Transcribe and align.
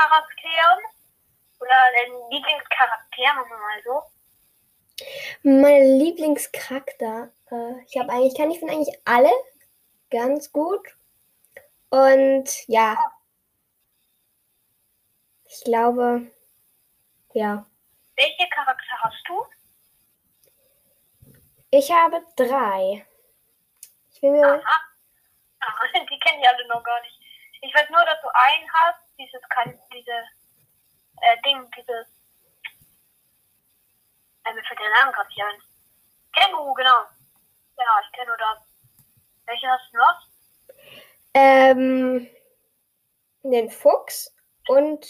Lieblingscharaktere? 0.00 0.78
Oder 1.60 1.74
dein 1.92 2.30
Lieblingscharakter, 2.30 3.34
machen 3.34 3.50
wir 3.50 3.58
mal 3.58 3.82
so. 3.84 4.02
Mein 5.42 5.98
Lieblingscharakter. 5.98 7.30
Äh, 7.50 7.84
ich 7.86 7.98
habe 7.98 8.10
eigentlich, 8.10 8.36
kann 8.36 8.50
ich 8.50 8.58
finde 8.58 8.74
eigentlich 8.74 8.98
alle 9.04 9.30
ganz 10.10 10.50
gut. 10.52 10.86
Und 11.90 12.68
ja. 12.68 12.96
Ich 15.44 15.64
glaube, 15.64 16.30
ja. 17.34 17.66
Welche 18.16 18.48
Charakter 18.48 19.02
hast 19.02 19.22
du? 19.26 19.46
Ich 21.70 21.90
habe 21.90 22.24
drei. 22.36 23.06
Ich 24.12 24.22
will 24.22 24.32
mir. 24.32 24.46
Aha. 24.46 24.80
Aha, 25.60 25.86
die 26.10 26.18
kennen 26.18 26.40
die 26.40 26.48
alle 26.48 26.66
noch 26.68 26.82
gar 26.82 27.00
nicht. 27.02 27.18
Ich 27.62 27.74
weiß 27.74 27.90
nur, 27.90 28.04
dass 28.04 28.20
du 28.22 28.28
einen 28.32 28.72
hast, 28.72 28.99
dieses 29.20 29.42
kann, 29.50 29.78
diese 29.92 30.10
äh, 30.10 31.36
Ding, 31.44 31.70
dieses 31.76 32.06
äh, 34.44 34.54
mir 34.54 34.64
fällt 34.64 34.80
der 34.80 34.90
Name 34.98 35.12
gerade 35.12 35.28
nicht 35.28 35.42
ein. 35.42 35.62
Känguru, 36.32 36.74
genau. 36.74 37.04
Ja, 37.76 38.00
ich 38.04 38.12
kenne 38.12 38.28
nur 38.28 38.36
das. 38.36 38.58
Welche 39.46 39.68
hast 39.68 39.92
du 39.92 39.98
noch? 39.98 40.28
Ähm, 41.34 42.28
den 43.42 43.70
Fuchs 43.70 44.34
und 44.68 45.06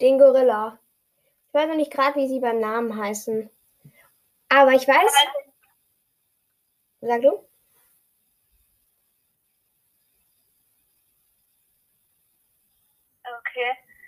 den 0.00 0.18
Gorilla. 0.18 0.78
Ich 1.48 1.54
weiß 1.54 1.68
noch 1.68 1.76
nicht 1.76 1.92
gerade, 1.92 2.16
wie 2.16 2.28
sie 2.28 2.40
beim 2.40 2.60
Namen 2.60 2.96
heißen. 2.96 3.50
Aber 4.48 4.72
ich 4.72 4.86
weiß. 4.86 5.12
Sag 7.00 7.22
du? 7.22 7.49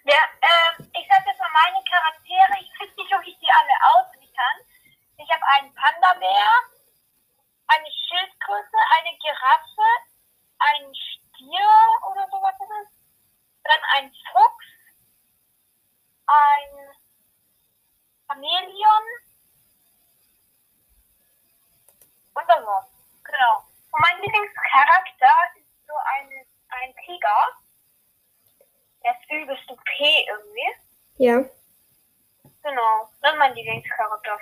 Ja, 0.04 0.18
ähm, 0.42 0.90
ich 0.94 1.06
sag 1.08 1.24
jetzt 1.24 1.38
mal 1.38 1.50
meine 1.50 1.84
Charaktere. 1.84 2.58
Ich 2.60 2.70
weiß 2.80 2.96
nicht, 2.96 3.14
ob 3.14 3.22
ich 3.24 3.38
die 3.38 3.52
alle 3.52 3.72
auswendig 3.94 4.34
kann. 4.34 4.66
Ich 5.16 5.30
habe 5.30 5.42
einen 5.54 5.72
Panda-Bär, 5.74 6.50
eine 7.68 7.86
Schildkröte, 7.86 8.78
eine 8.98 9.16
Giraffe, 9.18 9.88
einen 10.58 10.92
Stier 10.94 11.70
oder 12.10 12.26
sowas 12.30 12.54
ist 12.58 12.70
es. 12.82 12.88
Dann 13.62 13.80
ein 13.94 14.12
Fuchs, 14.32 14.66
ein 16.26 16.96
Chamäleon 18.26 19.04
und 22.34 22.48
dann 22.48 22.66
was. 22.66 22.86
Genau. 23.22 23.62
Und 23.92 24.00
mein 24.00 24.20
Lieblingscharakter 24.20 25.34
ist 25.54 25.86
so 25.86 25.94
ein, 25.94 26.28
ein 26.70 26.94
Tiger. 27.06 27.56
Der 29.04 29.12
ist 29.12 29.30
übelst 29.30 29.70
OP 29.70 29.80
irgendwie. 29.98 30.70
Ja. 31.16 31.44
Genau. 32.62 33.08
Das 33.20 33.32
ist 33.32 33.38
mein 33.38 33.54
Lieblingscharakter. 33.54 34.38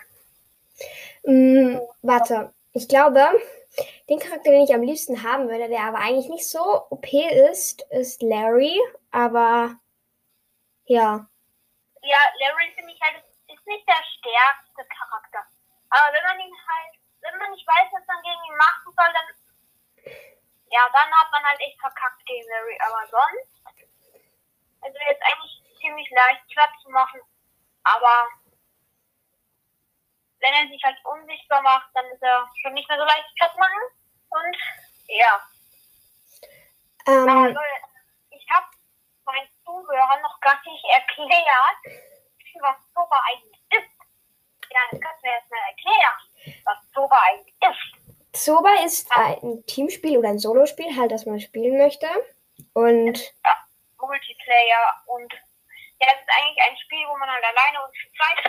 Mm, 1.24 1.78
warte. 2.02 2.52
Ich 2.72 2.88
glaube, 2.88 3.26
den 4.08 4.18
Charakter, 4.18 4.50
den 4.50 4.62
ich 4.62 4.74
am 4.74 4.82
liebsten 4.82 5.22
haben 5.22 5.48
würde, 5.48 5.68
der 5.68 5.82
aber 5.82 5.98
eigentlich 5.98 6.28
nicht 6.28 6.48
so 6.48 6.86
OP 6.90 7.06
ist, 7.12 7.82
ist 7.90 8.22
Larry. 8.22 8.78
Aber 9.10 9.76
ja. 10.84 11.26
Ja, 12.02 12.18
Larry 12.40 12.72
finde 12.74 12.92
ich 12.92 13.00
halt, 13.00 13.22
ist 13.48 13.66
nicht 13.66 13.86
der 13.88 14.02
stärkste 14.18 14.84
Charakter. 14.88 15.44
Aber 15.90 16.12
wenn 16.14 16.24
man 16.24 16.40
ihn 16.40 16.54
halt, 16.54 16.94
wenn 17.20 17.38
man 17.38 17.50
nicht 17.50 17.66
weiß, 17.66 17.88
was 17.92 18.06
man 18.06 18.22
gegen 18.22 18.44
ihn 18.48 18.56
machen 18.56 18.92
soll, 18.96 19.10
dann, 19.12 19.28
ja, 20.70 20.82
dann 20.92 21.10
hat 21.12 21.30
man 21.32 21.44
halt 21.44 21.60
echt 21.60 21.78
verkackt 21.80 22.24
gegen 22.26 22.48
Larry. 22.48 22.78
Aber 22.86 23.06
sonst, 23.10 23.59
also 24.80 24.98
jetzt 25.08 25.22
eigentlich 25.22 25.62
ziemlich 25.80 26.10
leicht 26.10 26.46
platt 26.48 26.70
zu 26.82 26.90
machen. 26.90 27.20
Aber 27.84 28.28
wenn 30.40 30.52
er 30.54 30.68
sich 30.68 30.82
halt 30.82 30.96
unsichtbar 31.04 31.62
macht, 31.62 31.88
dann 31.94 32.06
ist 32.06 32.22
er 32.22 32.48
schon 32.62 32.74
nicht 32.74 32.88
mehr 32.88 32.98
so 32.98 33.04
leicht 33.04 33.34
platt 33.36 33.56
machen. 33.58 33.82
Und 34.30 34.56
ja. 35.08 35.40
Ähm, 37.06 37.28
Also, 37.28 37.60
ich 38.30 38.46
habe 38.50 38.66
meinen 39.24 39.48
Zuhörern 39.64 40.22
noch 40.22 40.40
gar 40.40 40.60
nicht 40.64 40.84
erklärt, 40.92 42.00
was 42.60 42.76
Soba 42.94 43.16
eigentlich 43.28 43.60
ist. 43.70 43.90
Ja, 44.70 44.80
das 44.90 45.00
kannst 45.00 45.22
du 45.22 45.28
mir 45.28 45.34
jetzt 45.34 45.50
mal 45.50 45.58
erklären, 45.68 46.62
was 46.64 46.78
Soba 46.92 47.20
eigentlich 47.28 47.54
ist. 47.60 48.00
Zoba 48.32 48.70
ist 48.84 49.10
ein 49.16 49.64
Teamspiel 49.66 50.18
oder 50.18 50.28
ein 50.28 50.38
Solospiel, 50.38 50.96
halt, 50.96 51.10
das 51.10 51.26
man 51.26 51.40
spielen 51.40 51.78
möchte. 51.78 52.08
Und 52.74 53.18
Ja, 53.44 53.59
Multiplayer 54.00 55.02
und 55.06 55.32
ja, 56.00 56.08
es 56.14 56.20
ist 56.20 56.30
eigentlich 56.32 56.62
ein 56.64 56.76
Spiel, 56.78 57.06
wo 57.08 57.16
man 57.18 57.28
halt 57.28 57.44
alleine 57.44 57.84
und 57.84 57.92
zu 57.92 58.06
zweit 58.16 58.40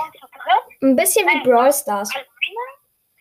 und 0.00 0.12
zu 0.16 0.26
dritt, 0.32 0.82
ein 0.82 0.96
bisschen 0.96 1.28
wie 1.28 1.40
Brawl 1.44 1.72
Stars. 1.72 2.08
alleine, 2.14 2.64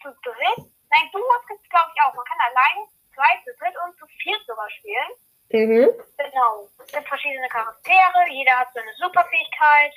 zu 0.01 0.09
dritt, 0.23 0.65
nein, 0.89 1.09
du 1.11 1.19
hast 1.19 1.49
es 1.51 1.69
glaube 1.69 1.91
ich 1.93 2.01
auch, 2.01 2.13
man 2.13 2.25
kann 2.25 2.39
alleine, 2.49 2.87
zu 2.87 2.97
zweit, 3.15 3.39
zu 3.43 3.51
dritt 3.59 3.75
und 3.83 3.97
zu 3.97 4.05
viert 4.23 4.41
sogar 4.47 4.69
spielen. 4.71 5.11
Mhm. 5.51 5.89
Genau. 6.17 6.69
Es 6.77 6.91
gibt 6.91 7.07
verschiedene 7.07 7.47
Charaktere, 7.49 8.29
jeder 8.29 8.59
hat 8.59 8.71
so 8.73 8.79
eine 8.79 8.93
Superfähigkeit. 9.01 9.93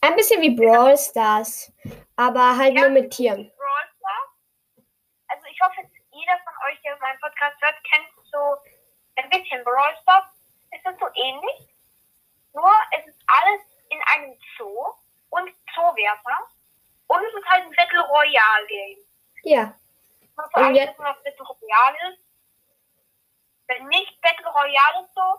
Ein 0.00 0.16
bisschen 0.16 0.40
wie 0.40 0.50
Brawl 0.50 0.96
Stars, 0.96 1.72
aber 2.16 2.56
halt 2.56 2.74
nur 2.74 2.88
mit 2.88 3.12
Tieren. 3.12 3.52
Brawl 3.56 3.86
Stars. 3.98 4.86
Also 5.28 5.44
ich 5.46 5.60
hoffe, 5.60 5.86
jeder 6.10 6.38
von 6.42 6.54
euch, 6.66 6.80
der 6.82 6.98
meinen 6.98 7.20
Podcast 7.20 7.56
hört, 7.60 7.76
kennt 7.84 8.08
so 8.32 8.56
ein 9.16 9.30
bisschen 9.30 9.62
Brawl 9.62 9.94
Stars. 10.02 10.24
Es 10.72 10.84
ist 10.84 10.98
so 11.00 11.06
ähnlich, 11.14 11.74
nur 12.54 12.72
es 12.98 13.06
ist 13.06 13.20
alles 13.26 13.60
in 13.90 14.00
einem 14.14 14.38
Zoo 14.56 14.94
und 15.30 15.50
Zoowärter. 15.74 16.48
Und 17.08 17.22
es 17.24 17.34
ist 17.34 17.46
halt 17.48 17.64
ein 17.64 17.72
Battle 17.76 18.00
Royale 18.08 18.66
Game. 18.66 18.98
Ja. 19.44 19.62
Und 20.36 20.44
Und 20.44 20.50
für 20.52 20.56
alle 20.56 20.74
jetzt- 20.74 20.92
wissen, 20.98 21.04
was 21.04 21.22
Battle 21.22 21.44
Royale 21.46 22.12
ist. 22.14 22.24
Wenn 23.66 23.86
nicht 23.88 24.20
Battle 24.20 24.48
Royale 24.48 25.04
ist 25.04 25.14
so, 25.14 25.38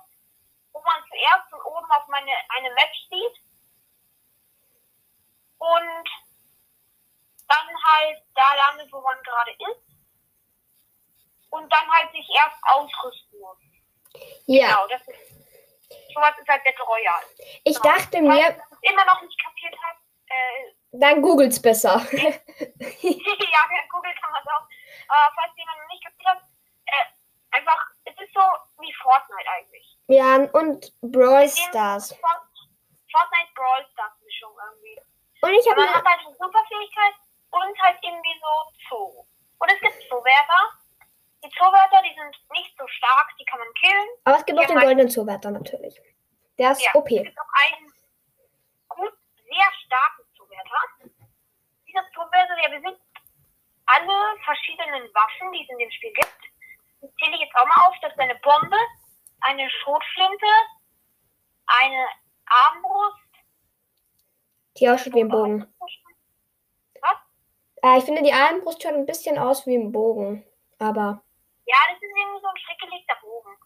wo 0.72 0.82
man 0.82 1.04
zuerst 1.10 1.50
von 1.50 1.62
oben 1.62 1.92
auf 1.92 2.08
meine, 2.08 2.32
eine 2.50 2.72
Map 2.74 2.92
sieht 3.10 3.42
und 5.60 6.10
dann 7.48 7.84
halt 7.84 8.24
da 8.36 8.54
landet, 8.56 8.92
wo 8.92 9.02
man 9.02 9.22
gerade 9.24 9.52
ist 9.52 9.84
und 11.52 11.72
dann 11.72 11.92
halt 11.92 12.12
sich 12.12 12.28
erst 12.36 12.58
ausrüsten 12.64 13.40
muss. 13.40 13.58
Ja. 14.46 14.68
Genau, 14.68 14.88
das 14.88 15.02
ist 15.08 16.14
sowas 16.14 16.34
ist 16.40 16.48
halt 16.48 16.64
Battle 16.64 16.86
Royale. 16.86 17.26
Ich 17.64 17.80
Genau. 17.82 17.96
dachte 17.96 18.18
Falls 18.18 18.22
mir, 18.22 18.38
ihr 18.38 18.52
das 18.52 18.80
immer 18.82 19.06
noch 19.06 19.22
nicht 19.22 19.40
kapiert 19.42 19.76
habt, 19.84 20.00
äh, 20.30 20.74
dann 20.92 21.22
googelt's 21.22 21.60
besser. 21.62 21.96
ja, 22.12 23.62
Google 23.90 24.14
kann 24.22 24.32
man 24.32 24.42
es 24.42 24.48
auch. 24.48 24.66
Aber 25.10 25.32
falls 25.36 25.54
jemand 25.58 25.78
noch 25.82 25.88
nicht 25.90 26.04
kapiert 26.06 26.28
hat, 26.28 26.42
äh, 26.86 27.58
einfach, 27.58 27.80
es 28.06 28.14
ist 28.22 28.34
so 28.34 28.42
wie 28.80 28.94
Fortnite 29.02 29.50
eigentlich. 29.50 29.98
ja, 30.08 30.36
und 30.54 30.94
Brawl 31.02 31.50
Stars. 31.50 32.14
Fort- 32.20 32.48
Fortnite 33.12 33.52
Brawl 33.56 33.86
Stars 33.94 34.14
Mischung 34.24 34.52
irgendwie. 34.70 35.00
Und 35.42 35.54
ich 35.54 35.70
habe 35.70 35.82
Man 35.82 35.94
hat 35.94 36.06
halt 36.06 36.20
eine 36.26 36.36
Superfähigkeit 36.36 37.14
und 37.52 37.82
halt 37.82 37.98
irgendwie 38.02 38.40
so 38.40 38.52
Zoo. 38.90 39.26
Und 39.60 39.72
es 39.72 39.80
gibt 39.82 40.10
Zoowärter. 40.10 40.70
Die 41.54 41.60
Zoowärter, 41.60 42.02
die 42.04 42.16
sind 42.16 42.36
nicht 42.52 42.76
so 42.78 42.88
stark, 42.88 43.30
die 43.40 43.46
kann 43.46 43.60
man 43.60 43.68
killen. 43.76 44.08
aber 44.24 44.38
es 44.38 44.46
gibt 44.46 44.58
auch 44.58 44.64
Ja, 44.64 44.68
den 44.70 44.80
goldenen 44.80 45.10
Zoowärter 45.10 45.52
natürlich. 45.52 46.02
Der 46.58 46.72
ist 46.72 46.82
Ja, 46.84 46.92
OP. 46.96 47.12
es 47.12 47.24
gibt 47.24 47.40
auch 47.40 47.54
einen 47.62 47.94
gut, 48.90 49.14
sehr 49.36 49.70
starken 49.86 50.24
Zoowärter. 50.36 50.80
Dieser 51.88 52.04
Zoowärter, 52.14 52.56
der 52.62 52.70
besitzt 52.80 53.04
alle 53.86 54.40
verschiedenen 54.46 55.14
Waffen, 55.14 55.52
die 55.52 55.64
es 55.64 55.70
in 55.70 55.78
dem 55.78 55.92
Spiel 55.92 56.14
gibt. 56.14 56.38
Das 57.02 57.12
zähle 57.20 57.36
ich 57.36 57.42
jetzt 57.42 57.56
auch 57.56 57.66
mal 57.68 57.88
auf. 57.88 57.96
Das 58.02 58.12
ist 58.14 58.20
eine 58.20 58.36
Bombe, 58.36 58.78
eine 59.42 59.70
Schrotflinte, 59.70 60.46
eine 61.68 62.08
Armbrust. 62.46 63.20
Die 64.78 64.90
ausschaut 64.90 65.14
wie 65.14 65.22
ein 65.22 65.30
Bogen. 65.30 65.74
Was? 67.02 67.18
Äh, 67.84 67.98
ich 68.00 68.06
finde, 68.06 68.24
die 68.24 68.34
Armbrust 68.34 68.82
schaut 68.82 68.94
ein 68.94 69.06
bisschen 69.06 69.38
aus 69.38 69.68
wie 69.68 69.76
ein 69.76 69.92
Bogen. 69.92 70.46
Aber, 70.80 71.24
Ja, 71.74 71.90
das 71.90 71.98
ist 71.98 72.14
irgendwie 72.14 72.42
so 72.42 72.50
ein 72.54 72.62
schräggelegter 72.62 73.18
Bogen. 73.18 73.58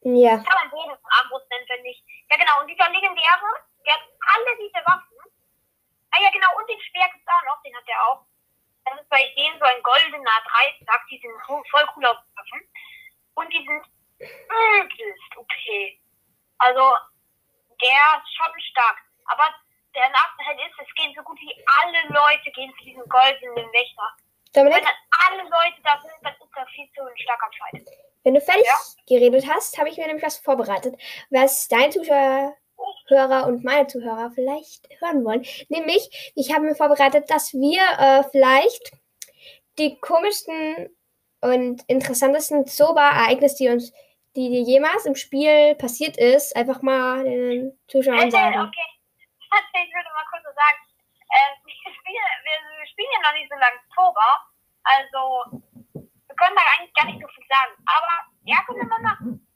ja. 0.00 0.40
Kann 0.40 0.58
man 0.64 0.70
Bogen 0.70 0.96
und 0.96 1.12
Armbrust 1.12 1.44
nennen, 1.50 1.66
finde 1.68 1.90
ich. 1.90 2.00
Ja, 2.30 2.40
genau. 2.40 2.60
Und 2.60 2.68
dieser 2.68 2.88
legendäre, 2.88 3.50
der 3.84 3.94
hat 4.00 4.04
alle 4.32 4.56
diese 4.56 4.80
Waffen. 4.88 5.20
Ah 6.10 6.20
ja, 6.24 6.30
genau. 6.32 6.48
Und 6.56 6.70
den 6.70 6.80
Speer 6.80 7.04
gibt 7.12 7.20
es 7.20 7.28
auch 7.28 7.44
noch. 7.44 7.60
Den 7.62 7.76
hat 7.76 7.84
er 7.86 8.00
auch. 8.08 8.24
Das 8.86 8.98
ist 8.98 9.10
bei 9.10 9.28
denen 9.36 9.58
so 9.58 9.64
ein 9.68 9.82
goldener 9.82 10.40
Dreizack. 10.48 11.04
Die 11.12 11.20
sind 11.20 11.36
voll 11.44 11.86
cool 11.96 12.06
aus 12.06 12.16
Waffen. 12.32 12.64
Und 13.34 13.52
die 13.52 13.60
sind 13.60 13.84
übelst 14.24 15.36
okay. 15.36 16.00
Also, 16.64 16.96
der 17.76 18.24
ist 18.24 18.34
schon 18.40 18.60
stark. 18.72 19.04
Aber 19.26 19.52
der 19.94 20.08
Nachteil 20.08 20.56
ist, 20.64 20.80
es 20.80 20.94
gehen 20.94 21.12
so 21.14 21.22
gut 21.22 21.38
wie 21.40 21.52
alle 21.84 22.08
Leute 22.08 22.50
gehen 22.52 22.72
zu 22.78 22.84
diesem 22.84 23.04
goldenen 23.04 23.68
Wächter. 23.72 24.16
Dominik, 24.52 24.78
Wenn 24.78 24.86
alle 25.28 25.42
Leute 25.42 25.80
da 25.84 26.00
sind, 26.02 26.12
dann 26.22 26.32
ist 26.32 26.50
das 26.54 26.68
viel 26.74 26.88
zu 26.94 27.02
ein 27.02 27.16
starker 27.18 27.50
Fight. 27.58 27.86
wenn 28.24 28.34
du 28.34 28.40
fertig 28.40 28.66
Ja. 28.66 28.74
geredet 29.08 29.46
hast, 29.48 29.78
habe 29.78 29.88
ich 29.88 29.96
mir 29.96 30.06
nämlich 30.06 30.24
was 30.24 30.38
vorbereitet, 30.38 30.94
was 31.30 31.68
deine 31.68 31.90
Zuschauer 31.90 32.56
und 33.46 33.64
meine 33.64 33.86
Zuhörer 33.86 34.30
vielleicht 34.34 34.88
hören 35.00 35.24
wollen. 35.24 35.44
Nämlich, 35.68 36.32
ich 36.36 36.52
habe 36.54 36.64
mir 36.64 36.74
vorbereitet, 36.74 37.28
dass 37.30 37.52
wir 37.52 37.80
äh, 37.98 38.22
vielleicht 38.30 38.92
die 39.78 39.98
komischsten 40.00 40.88
und 41.40 41.82
interessantesten 41.88 42.66
Zoba-Ereignisse, 42.66 43.56
die 43.56 43.68
uns, 43.68 43.92
die 44.36 44.48
dir 44.50 44.60
jemals 44.62 45.06
im 45.06 45.14
Spiel 45.16 45.74
passiert 45.76 46.16
ist, 46.18 46.54
einfach 46.54 46.82
mal 46.82 47.24
den 47.24 47.78
Zuschauern 47.88 48.30
sagen. 48.30 48.60
okay. 48.60 48.88
Ich 49.84 49.94
würde 49.94 50.08
mal 50.14 50.24
kurz 50.30 50.44
so 50.44 50.50
sagen, 50.54 50.78
spielen, 52.10 52.44
wir, 52.44 52.78
wir 52.78 52.86
spielen 52.86 53.08
ja 53.12 53.28
noch 53.28 53.34
nicht 53.38 53.50
so 53.50 53.58
lange 53.58 53.78
Oktober. 53.88 54.28
Also, 54.82 55.62
wir 55.94 56.36
können 56.36 56.56
da 56.56 56.62
eigentlich 56.78 56.94
gar 56.94 57.06
nicht 57.06 57.20
so 57.20 57.28
viel 57.28 57.44
sagen. 57.48 57.72
Aber, 57.86 58.14
ja, 58.44 58.56
können 58.66 58.80
wir 58.80 58.88
mal 58.88 59.02
machen. 59.02 59.46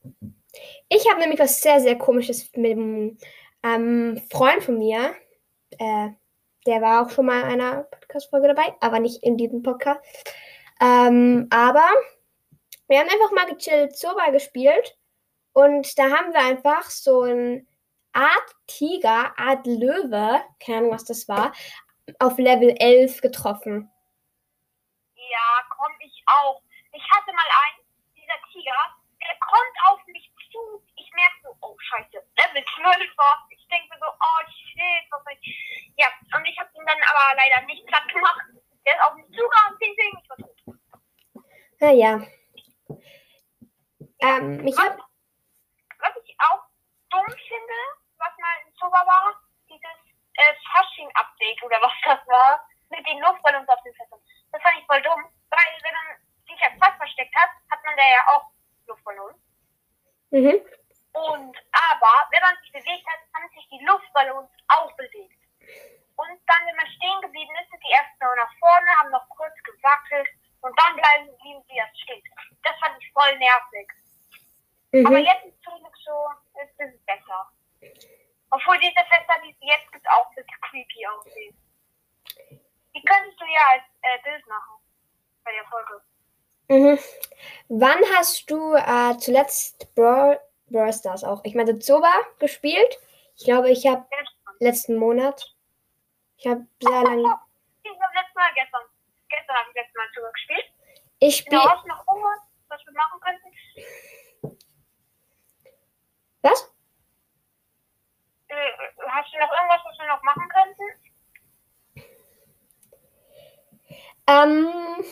Ich 0.88 1.08
habe 1.08 1.20
nämlich 1.20 1.40
was 1.40 1.60
sehr, 1.60 1.80
sehr 1.80 1.98
komisches 1.98 2.50
mit 2.56 2.72
einem 2.72 3.18
ähm, 3.62 4.22
Freund 4.30 4.62
von 4.62 4.78
mir. 4.78 5.14
Äh, 5.78 6.10
der 6.66 6.80
war 6.80 7.04
auch 7.04 7.10
schon 7.10 7.26
mal 7.26 7.40
in 7.40 7.60
einer 7.60 7.84
Podcast-Folge 7.84 8.48
dabei, 8.48 8.74
aber 8.80 9.00
nicht 9.00 9.22
in 9.22 9.36
diesem 9.36 9.62
Podcast. 9.62 10.00
Ähm, 10.80 11.48
aber 11.50 11.86
wir 12.88 12.98
haben 12.98 13.08
einfach 13.08 13.32
mal 13.32 13.52
gechillt 13.52 13.96
Zoba 13.96 14.30
gespielt 14.30 14.96
und 15.52 15.98
da 15.98 16.04
haben 16.04 16.32
wir 16.32 16.40
einfach 16.40 16.84
so 16.84 17.22
ein 17.22 17.66
Art 18.12 18.54
Tiger, 18.66 19.36
Art 19.36 19.66
Löwe, 19.66 20.40
keine 20.64 20.78
Ahnung, 20.78 20.92
was 20.92 21.04
das 21.04 21.28
war, 21.28 21.52
auf 22.18 22.38
Level 22.38 22.74
11 22.78 23.20
getroffen. 23.20 23.90
Ja, 25.14 25.64
komm, 25.70 25.92
ich 26.00 26.22
auch. 26.26 26.62
Ich 26.92 27.02
hatte 27.10 27.32
mal 27.32 27.50
einen, 27.66 27.86
dieser 28.14 28.38
Tiger, 28.52 28.76
der 29.20 29.36
kommt 29.40 29.76
auf 29.88 30.00
mich 30.06 30.30
zu. 30.52 30.84
Ich 30.96 31.10
merke 31.12 31.34
so, 31.42 31.56
oh, 31.60 31.76
scheiße, 31.78 32.22
Level 32.36 32.64
12 32.76 33.18
war. 33.18 33.46
Ich 33.50 33.66
denke 33.68 33.96
so, 33.98 34.06
oh, 34.06 34.42
shit, 34.46 35.04
was 35.10 35.24
soll 35.24 35.36
ich. 35.40 35.92
Ja, 35.96 36.08
und 36.36 36.44
ich 36.46 36.58
habe 36.58 36.70
ihn 36.74 36.86
dann 36.86 37.02
aber 37.10 37.36
leider 37.36 37.66
nicht 37.66 37.86
platt 37.86 38.08
gemacht. 38.08 38.46
Der 38.86 38.94
ist 38.94 39.02
auf 39.02 39.14
mich 39.14 39.26
zugehauen, 39.26 39.78
ping, 39.78 39.96
ping, 39.96 40.12
ich 40.22 40.30
war 40.30 40.36
tot. 40.36 40.54
Naja. 41.80 42.26
Ähm, 44.20 44.66
ich 44.66 44.76
Was, 44.76 44.84
habe 44.84 45.02
was 45.98 46.12
ich 46.24 46.36
auch 46.38 46.64
dumm 47.10 47.26
finde, 47.26 47.78
was 48.18 48.32
mal 48.38 48.56
in 48.66 48.74
Zoba 48.74 49.06
war, 49.06 49.40
äh, 50.34 50.54
Fasching-Update 50.72 51.62
oder 51.62 51.80
was 51.82 51.92
das 52.04 52.26
war, 52.28 52.66
mit 52.90 53.06
den 53.06 53.18
Luftballons 53.20 53.68
auf 53.68 53.82
den 53.82 53.94
Fässern. 53.94 54.20
Das 54.52 54.62
fand 54.62 54.78
ich 54.78 54.86
voll 54.86 55.02
dumm, 55.02 55.24
weil 55.50 55.70
wenn 55.82 55.94
man 55.94 56.16
sich 56.46 56.62
als 56.62 56.78
Fass 56.78 56.96
versteckt 56.96 57.34
hat, 57.34 57.50
hat 57.70 57.84
man 57.84 57.96
da 57.96 58.02
ja 58.02 58.20
auch 58.28 58.50
Luftballons. 58.86 59.36
mhm. 60.30 60.60
Und 61.14 61.56
aber, 61.92 62.14
wenn 62.30 62.42
man 62.42 62.56
sich 62.62 62.72
bewegt 62.72 63.06
hat, 63.06 63.20
haben 63.34 63.48
sich 63.54 63.68
die 63.70 63.84
Luftballons 63.84 64.50
auch 64.68 64.90
bewegt. 64.96 65.38
Und 66.16 66.40
dann, 66.46 66.66
wenn 66.66 66.76
man 66.76 66.86
stehen 66.86 67.20
geblieben 67.22 67.54
ist, 67.62 67.70
sind 67.70 67.82
die 67.84 67.92
erst 67.92 68.20
noch 68.20 68.34
nach 68.36 68.50
vorne, 68.58 68.86
haben 68.98 69.10
noch 69.10 69.28
kurz 69.30 69.54
gewackelt 69.62 70.28
und 70.60 70.74
dann 70.78 70.96
bleiben 70.96 71.36
blieben 71.38 71.62
sie 71.68 71.76
erst 71.76 72.00
stehen. 72.02 72.22
Das 72.62 72.76
fand 72.80 73.00
ich 73.00 73.12
voll 73.12 73.36
nervig. 73.38 73.88
Aber 75.06 75.18
Mhm. 75.18 75.24
jetzt 75.26 75.44
ist 75.46 75.62
zum 75.62 75.78
Glück 75.80 75.96
so, 76.04 76.28
ist 76.62 76.80
es 76.80 77.04
besser. 77.06 77.50
Obwohl 78.50 78.78
diese 78.78 79.04
Fässer, 79.08 79.40
die 79.44 79.50
es 79.50 79.56
jetzt 79.60 79.90
gibt, 79.92 80.08
auch 80.08 80.28
ein 80.30 80.34
bisschen 80.36 80.60
creepy 80.62 81.06
aussehen. 81.06 81.56
Die 82.94 83.02
könntest 83.02 83.40
du 83.40 83.44
ja 83.46 83.60
als 83.70 83.82
äh, 84.02 84.18
Bild 84.22 84.46
machen. 84.46 84.82
Bei 85.44 85.52
der 85.52 85.64
Folge. 85.66 86.02
Mhm. 86.68 86.98
Wann 87.76 87.98
hast 88.14 88.48
du 88.48 88.74
äh, 88.74 89.18
zuletzt 89.18 89.92
Brawl, 89.96 90.38
Brawl 90.70 90.92
Stars 90.92 91.24
auch? 91.24 91.40
Ich 91.42 91.56
meine, 91.56 91.76
Zoba 91.80 92.12
gespielt. 92.38 93.00
Ich 93.36 93.44
glaube, 93.46 93.68
ich 93.68 93.84
habe 93.84 94.06
letzten 94.60 94.94
Monat. 94.94 95.44
Ich 96.36 96.46
habe 96.46 96.64
sehr 96.80 97.02
lange. 97.02 97.34
Ich 97.82 97.90
habe 97.90 98.14
letztes 98.14 98.34
Mal 98.36 98.54
gestern. 98.54 98.82
Gestern 99.28 99.56
habe 99.56 99.70
ich 99.70 99.74
letztes 99.74 99.96
Mal 99.96 100.06
sogar 100.14 100.30
gespielt. 100.30 100.64
Ich 101.18 101.36
spiele. 101.38 101.64
hast 101.64 101.82
du 101.82 101.88
noch 101.88 102.06
irgendwas, 102.06 102.38
was 102.68 102.80
wir 102.86 102.92
machen 102.92 103.20
könnten? 103.20 104.58
Was? 106.42 106.72
Äh, 108.46 108.72
hast 109.08 109.34
du 109.34 109.38
noch 109.40 109.50
irgendwas, 109.50 109.80
was 109.84 109.98
wir 109.98 110.06
noch 110.06 110.22
machen 110.22 110.48
könnten? 110.48 110.84
Ähm, 114.28 115.04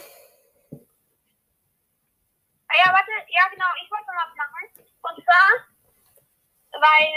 Ah 2.72 2.78
ja, 2.86 2.92
warte, 2.92 3.12
ja 3.28 3.44
genau, 3.52 3.68
ich 3.84 3.90
wollte 3.90 4.06
noch 4.06 4.24
was 4.24 4.36
machen. 4.36 4.64
Und 5.04 5.24
zwar, 5.24 5.48
weil 6.80 7.12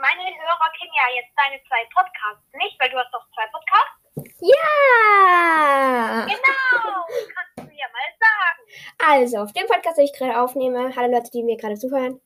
meine 0.00 0.24
Hörer 0.24 0.72
kennen 0.72 0.96
ja 0.96 1.04
jetzt 1.20 1.36
deine 1.36 1.60
zwei 1.68 1.84
Podcasts 1.92 2.48
nicht, 2.54 2.80
weil 2.80 2.88
du 2.88 2.96
hast 2.96 3.12
doch 3.12 3.26
zwei 3.36 3.46
Podcasts. 3.52 4.40
ja! 4.40 6.24
Genau, 6.32 7.04
kannst 7.36 7.58
du 7.58 7.76
ja 7.76 7.88
mal 7.92 8.08
sagen. 8.16 8.62
Also, 8.96 9.36
auf 9.44 9.52
dem 9.52 9.66
Podcast, 9.80 9.96
den 9.96 10.04
ich 10.04 10.12
gerade 10.12 10.38
aufnehme, 10.38 10.94
hallo 10.94 11.10
Leute, 11.10 11.30
die 11.30 11.42
mir 11.42 11.56
gerade 11.56 11.76
zuhören. 11.76 12.20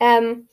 Ähm, 0.00 0.48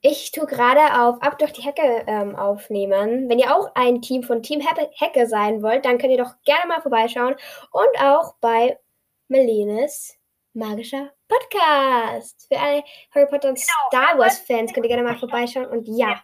ich 0.00 0.30
tue 0.30 0.46
gerade 0.46 1.02
auf 1.02 1.20
Ab 1.20 1.36
durch 1.38 1.52
die 1.52 1.62
Hecke 1.62 2.04
ähm, 2.06 2.36
aufnehmen. 2.36 3.28
Wenn 3.28 3.40
ihr 3.40 3.56
auch 3.56 3.74
ein 3.74 4.00
Team 4.02 4.22
von 4.22 4.44
Team 4.44 4.60
Hecke 4.60 5.26
sein 5.26 5.60
wollt, 5.60 5.84
dann 5.84 5.98
könnt 5.98 6.12
ihr 6.12 6.22
doch 6.22 6.34
gerne 6.44 6.68
mal 6.68 6.80
vorbeischauen. 6.80 7.34
Und 7.72 8.00
auch 8.00 8.36
bei 8.40 8.78
Melenes 9.26 10.16
magischer 10.52 11.10
Podcast. 11.26 12.46
Für 12.46 12.60
alle 12.60 12.84
Harry 13.12 13.26
Potter 13.26 13.48
und 13.48 13.56
Genau, 13.56 13.88
Star 13.88 14.18
Wars 14.18 14.38
Fans 14.38 14.72
könnt 14.72 14.86
ihr 14.86 14.94
gerne 14.94 15.02
mal 15.02 15.18
vorbeischauen. 15.18 15.66
Und 15.66 15.88
ja, 15.88 16.22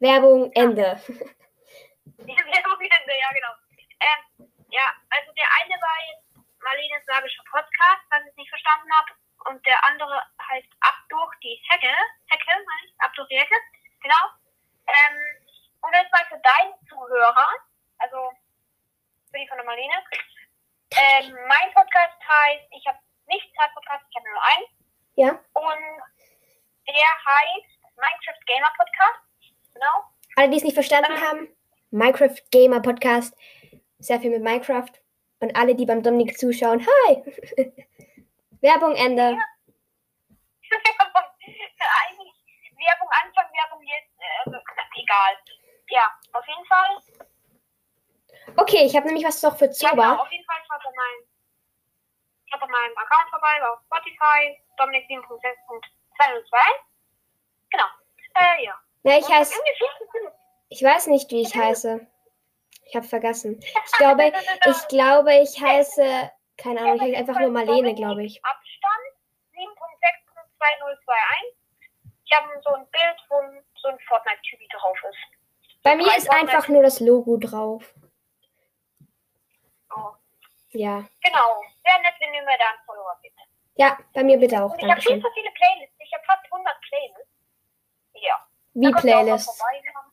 Werbung 0.00 0.50
Ende. 0.54 0.82
ja, 3.14 3.30
genau. 3.32 3.54
Ähm, 4.00 4.50
ja, 4.70 4.92
also 5.08 5.32
der 5.34 5.46
eine 5.62 5.74
war 5.80 5.96
jetzt 6.10 6.28
Marlenes 6.68 7.06
magischer 7.06 7.44
Podcast, 7.50 8.04
was 8.10 8.26
ich 8.28 8.36
nicht 8.36 8.50
verstanden 8.50 8.92
habe. 8.92 9.12
Und 9.48 9.64
der 9.66 9.82
andere 9.84 10.20
heißt 10.50 10.68
Ab 10.80 10.96
durch 11.08 11.34
die 11.42 11.60
Hecke. 11.68 11.92
Hecke, 12.28 12.46
meine 12.46 12.84
ich? 12.84 12.92
Ab 12.98 13.12
durch 13.14 13.28
die 13.28 13.38
Hecke. 13.38 13.54
Genau. 14.02 14.22
Ähm, 14.86 15.16
und 15.80 15.92
das 15.94 16.06
war 16.12 16.26
für 16.26 16.40
deine 16.42 16.74
Zuhörer, 16.88 17.48
also 17.98 18.32
für 19.30 19.38
die 19.38 19.48
von 19.48 19.58
der 19.58 19.66
Marlene. 19.66 19.94
Ähm, 20.92 21.32
mein 21.46 21.72
Podcast 21.72 22.18
heißt, 22.26 22.66
ich 22.72 22.86
habe 22.86 22.98
nicht 23.26 23.54
zwei 23.54 23.68
Podcasts, 23.68 24.06
ich 24.10 24.16
habe 24.16 24.28
nur 24.30 24.42
einen. 24.42 24.66
Ja? 25.14 25.30
Und 25.54 26.02
der 26.86 27.10
heißt 27.24 27.96
Minecraft 27.96 28.44
Gamer 28.46 28.72
Podcast. 28.76 29.20
Genau. 29.72 30.04
Alle, 30.36 30.50
die 30.50 30.56
es 30.56 30.64
nicht 30.64 30.66
verstanden 30.78 31.20
haben, 31.20 31.48
Minecraft 31.90 32.36
Gamer 32.52 32.80
Podcast. 32.80 33.34
Sehr 33.98 34.20
viel 34.20 34.30
mit 34.30 34.42
Minecraft. 34.44 34.92
Und 35.40 35.56
alle, 35.56 35.74
die 35.74 35.86
beim 35.86 36.04
Dominik 36.04 36.38
zuschauen, 36.38 36.86
hi! 36.86 37.16
Werbung 38.60 38.94
Ende. 38.94 39.22
Eigentlich 40.70 42.34
Werbung 42.78 43.10
Anfang, 43.10 43.50
Werbung 43.50 43.82
jetzt, 43.82 44.14
äh, 44.20 44.38
also, 44.44 44.58
egal. 45.02 45.34
Ja, 45.90 46.06
auf 46.32 46.46
jeden 46.46 46.64
Fall. 46.66 47.02
Okay, 48.56 48.84
ich 48.86 48.94
habe 48.94 49.06
nämlich 49.06 49.24
was 49.24 49.42
noch 49.42 49.58
für 49.58 49.64
Ja, 49.64 49.90
genau, 49.90 50.02
Zauber. 50.02 50.22
auf 50.22 50.30
jeden 50.30 50.44
Fall 50.44 50.58
schaut 50.68 50.82
bei 50.84 50.90
meinem, 50.94 51.26
schaut 52.50 52.60
bei 52.60 52.68
meinem 52.68 52.96
Account 52.98 53.30
vorbei, 53.30 53.62
auf 53.66 53.80
Spotify, 53.86 54.56
Dominik 54.76 55.10
7.6.202. 55.10 56.56
Genau. 57.70 57.86
Äh, 58.34 58.64
ja. 58.64 58.80
Na, 59.02 59.18
ich 59.18 59.28
heiße, 59.28 59.54
Irgendwie 59.54 59.74
viel 59.76 59.88
zu 59.98 60.10
viel. 60.12 60.32
Ich 60.78 60.84
weiß 60.84 61.08
nicht, 61.08 61.28
wie 61.32 61.42
ich 61.42 61.56
heiße. 61.56 62.06
Ich 62.84 62.94
habe 62.94 63.04
vergessen. 63.04 63.58
Ich 63.60 63.92
glaube, 63.98 64.32
ich 64.64 64.88
glaube, 64.88 65.34
ich 65.34 65.60
heiße, 65.60 66.30
keine 66.56 66.78
Ahnung, 66.80 66.94
ich 66.94 67.02
heiße 67.02 67.16
einfach 67.16 67.40
nur 67.40 67.50
Marlene, 67.50 67.96
glaube 67.96 68.22
ich. 68.24 68.40
Abstand 68.44 69.04
7.6.2021. 69.54 71.54
Ich 72.24 72.32
habe 72.36 72.46
so 72.62 72.70
ein 72.74 72.86
Bild, 72.92 73.16
wo 73.28 73.40
so 73.74 73.88
ein 73.88 73.98
Fortnite-Typi 74.06 74.68
drauf 74.70 74.96
ist. 75.10 75.18
Bei 75.82 75.96
mir 75.96 76.16
ist 76.16 76.30
einfach 76.30 76.68
nur 76.68 76.84
das 76.84 77.00
Logo 77.00 77.38
drauf. 77.38 77.92
Oh. 79.96 80.12
Ja. 80.70 81.04
Genau. 81.24 81.60
Wäre 81.82 82.00
nett, 82.02 82.14
wenn 82.20 82.34
ihr 82.34 82.42
mir 82.42 82.56
da 82.56 82.68
einen 82.70 82.84
Follower 82.86 83.18
gibt. 83.20 83.36
Ja, 83.74 83.98
bei 84.14 84.22
mir 84.22 84.38
bitte 84.38 84.62
auch. 84.62 84.76
Ich 84.78 84.84
habe 84.88 85.00
viel 85.00 85.20
zu 85.20 85.28
viele 85.34 85.50
Playlists. 85.50 85.96
Ich 85.98 86.12
habe 86.14 86.24
fast 86.24 86.44
100 86.52 86.80
Playlists. 86.82 87.32
Ja. 88.14 88.46
Wie 88.74 88.84
Da 88.84 88.90
könnt 88.92 89.04
ihr 89.04 89.10
auch 89.10 89.16
mal 89.16 89.24
Playlist? 89.24 89.58
vorbeischauen. 89.58 90.12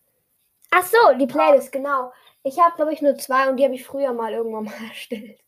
Ach 0.78 0.84
so, 0.84 1.14
die 1.18 1.28
Playlist, 1.28 1.72
genau. 1.72 2.12
Ich 2.44 2.60
habe, 2.60 2.76
glaube 2.76 2.94
ich, 2.94 3.02
nur 3.02 3.16
zwei 3.18 3.48
und 3.48 3.56
die 3.58 3.64
habe 3.64 3.76
ich 3.76 3.86
früher 3.86 4.12
mal 4.12 4.34
irgendwann 4.34 4.66
mal 4.66 4.88
erstellt. 4.90 5.40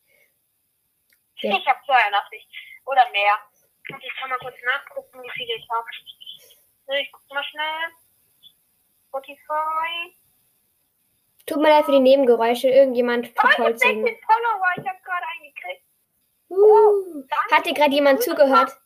Ja. 1.39 1.57
Ich 1.57 1.67
habe 1.67 1.79
82 1.86 2.48
oder 2.86 3.03
mehr. 3.12 3.34
Und 3.89 4.03
ich 4.03 4.15
kann 4.19 4.29
mal 4.29 4.39
kurz 4.39 4.55
nachgucken, 4.65 5.22
wie 5.22 5.29
viele 5.31 5.55
ich 5.55 5.67
habe. 5.69 5.86
Ich 7.01 7.12
guck 7.12 7.29
mal 7.29 7.43
schnell. 7.43 7.91
Spotify. 9.10 10.15
Tut 11.46 11.57
mir 11.57 11.69
leid 11.69 11.86
für 11.86 11.91
die 11.91 12.00
Nebengeräusche. 12.00 12.69
Irgendjemand 12.69 13.27
Oh, 13.27 13.29
ich 13.29 13.38
hab 13.38 13.53
verfolgt 13.53 13.79
16 13.79 14.07
ihn. 14.07 14.17
Follower. 14.25 14.72
Ich 14.77 14.88
hab 14.88 15.03
gerade 15.03 15.25
einen 15.34 15.53
gekriegt. 15.53 15.84
Uh. 16.50 17.24
Danke. 17.27 17.55
Hat 17.55 17.65
dir 17.65 17.74
gerade 17.74 17.93
jemand 17.93 18.24
zugehört? 18.24 18.77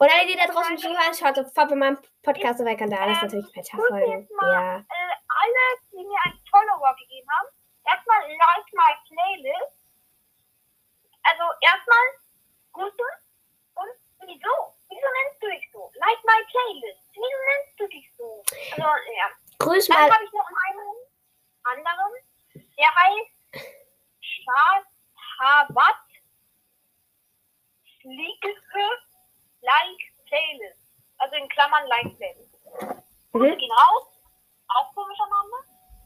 Und 0.00 0.08
alle, 0.10 0.26
die 0.26 0.34
da 0.36 0.46
draußen 0.46 0.78
zuhören, 0.78 1.12
schaut 1.12 1.36
sofort 1.36 1.68
bei 1.68 1.76
meinem 1.76 1.98
Podcast. 2.22 2.58
Kann 2.58 2.88
da 2.90 2.96
alles 3.04 3.18
Ähm, 3.18 3.24
natürlich 3.28 3.54
weiter 3.54 3.76
Grüße 3.76 3.88
folgen. 3.88 4.20
jetzt 4.22 4.32
mal 4.32 4.52
Ja. 4.52 4.76
äh, 4.78 5.14
alle, 5.28 5.64
die 5.92 6.04
mir 6.08 6.18
einen 6.24 6.40
Follower 6.50 6.96
gegeben 6.96 7.28
haben. 7.30 7.48
Erstmal 7.84 8.20
like 8.22 8.72
my 8.72 8.92
playlist. 9.08 9.76
Also 11.22 11.44
erstmal 11.60 12.06
Grüße 12.72 13.04
und 13.74 13.90
wieso? 14.24 14.54
Wieso 14.88 15.06
nennst 15.20 15.42
du 15.42 15.50
dich 15.50 15.68
so? 15.70 15.92
Like 15.96 16.24
my 16.24 16.40
playlist. 16.48 17.10
Wieso 17.12 17.38
nennst 17.52 17.78
du 17.80 17.86
dich 17.88 18.10
so? 18.16 18.42
Also 18.72 18.88
ja. 18.88 19.28
Grüß 19.58 19.86
Dann 19.88 20.08
mal. 20.08 20.14
habe 20.14 20.24
ich 20.24 20.32
noch 20.32 20.48
einen 20.48 20.96
anderen. 21.64 22.12
Der 22.78 22.88
heißt 22.94 23.68
Shahbat 24.20 25.96
Slieke 28.00 28.54
Like 29.62 30.12
Playlist. 30.26 30.80
Also 31.18 31.36
in 31.36 31.48
Klammern 31.48 31.86
Like 31.86 32.16
Playlist. 32.16 32.54
Mhm. 33.32 33.56
Gehen 33.58 33.72
raus. 33.72 34.06
Auch 34.68 34.92
komischer 34.94 35.26
Name. 35.26 35.56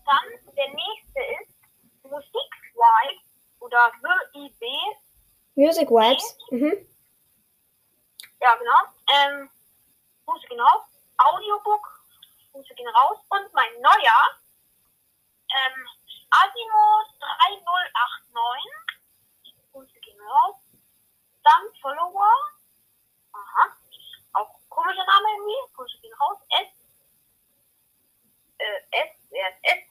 Dann 0.06 0.54
der 0.54 0.68
nächste 0.68 1.20
ist 1.40 1.54
Musikvibe 2.02 3.20
oder 3.61 3.92
WIB. 4.02 4.62
Music 5.54 5.88
Vibes. 5.88 6.37
Mhm. 6.50 6.87
Ja, 8.40 8.54
genau. 8.56 8.82
Ähm, 9.12 9.49
Grüße 10.26 10.46
gehen 10.49 10.61
raus. 10.61 10.82
Audiobook. 11.16 12.04
Grüße 12.52 12.75
gehen 12.75 12.88
raus. 12.88 13.18
Und 13.28 13.52
mein 13.54 13.80
neuer. 13.80 14.37
Ähm, 15.49 15.88
Asimo 16.30 17.02
3089. 17.20 18.73
Grüße 19.73 20.00
gehen 20.00 20.20
raus. 20.20 20.56
Dann 21.44 21.62
Follower. 21.80 22.32
Komischer 24.75 25.07
Name 25.07 25.26
irgendwie. 25.38 25.73
Grüße 25.75 25.99
gehen 26.02 26.14
raus. 26.14 26.38
S. 26.50 26.73
Äh, 28.59 28.81
S. 28.90 29.12
Wer 29.31 29.49
ist 29.50 29.59
S? 29.62 29.85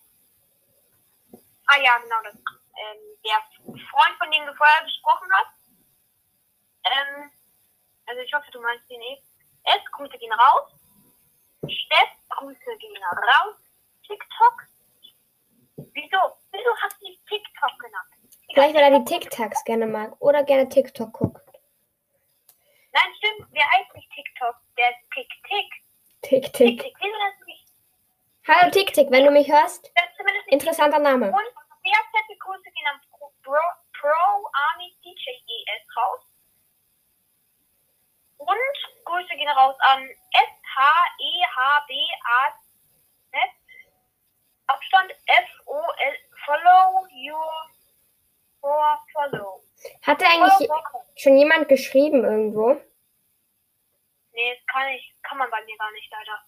Ah 1.68 1.80
ja, 1.80 1.98
genau. 2.00 2.22
Das, 2.24 2.36
ähm, 2.36 3.02
der 3.24 3.40
Freund, 3.63 4.18
von 4.18 4.30
dem 4.32 4.46
du 4.46 4.54
vorher 4.56 4.84
gesprochen 4.84 5.30
hast. 5.32 5.56
Ähm, 6.84 7.32
also 8.06 8.22
ich 8.22 8.34
hoffe, 8.34 8.52
du 8.52 8.62
meinst 8.62 8.90
den 8.90 9.02
eh. 9.02 9.22
S, 9.63 9.82
Grüße 9.94 10.18
gehen 10.18 10.34
raus. 10.34 10.70
Steff, 11.63 12.10
Grüße 12.30 12.78
gehen 12.78 13.04
raus. 13.04 13.56
TikTok. 14.06 14.63
Wieso? 15.78 16.20
Wieso 16.52 16.75
hast 16.82 17.02
du 17.02 17.06
dich 17.08 17.20
TikTok 17.30 17.80
genannt? 17.80 18.10
Vielleicht, 18.54 18.75
weil 18.75 18.84
er 18.84 19.00
die 19.00 19.06
TikToks 19.06 19.63
gerne 19.63 19.88
mag 19.88 20.13
oder 20.20 20.44
gerne 20.44 20.68
TikTok 20.68 21.13
guckt. 21.13 21.52
Nein, 22.94 23.14
stimmt. 23.18 23.56
Der 23.56 23.70
heißt 23.70 23.94
nicht 23.96 24.10
TikTok. 24.12 24.56
Der 24.78 24.94
ist. 25.10 26.96
Wieso 27.00 27.18
nennst 27.18 27.42
du 27.42 27.46
dich? 27.46 27.66
Hallo 28.48 28.72
TikTik, 28.72 29.12
wenn 29.12 29.26
du 29.26 29.32
mich 29.32 29.52
hörst. 29.52 29.92
Interessanter 30.48 31.00
Name. 31.00 31.28
Und 31.28 31.54
fette 32.12 32.38
Grüße 32.38 32.64
gehen 32.64 32.88
an 32.88 33.02
Pro, 33.10 33.32
Pro, 33.44 33.60
Pro 34.00 34.50
Army 34.72 34.96
DJ 35.04 35.32
ES 35.32 35.84
raus. 35.98 36.22
Und 38.38 38.78
Grüße 39.06 39.36
gehen 39.36 39.50
raus 39.50 39.76
an 39.80 40.04
E 40.04 40.16
S-H-E-H-B-A-Z. 40.32 41.96
Abstand 44.68 45.12
F-O-L. 45.26 46.18
Follow 46.46 47.08
your 47.12 47.70
for 48.62 48.98
follow. 49.14 49.62
Hat 50.02 50.22
da 50.22 50.25
eigentlich 50.25 50.70
schon 51.16 51.38
jemand 51.38 51.68
geschrieben 51.68 52.24
irgendwo? 52.24 52.80
Nee, 54.34 54.56
das 54.56 54.66
kann 54.72 54.88
ich, 54.90 55.16
kann 55.22 55.38
man 55.38 55.50
bei 55.50 55.63
mir 55.63 55.78
gar 55.78 55.92
nicht 55.92 56.12
leider. 56.12 56.40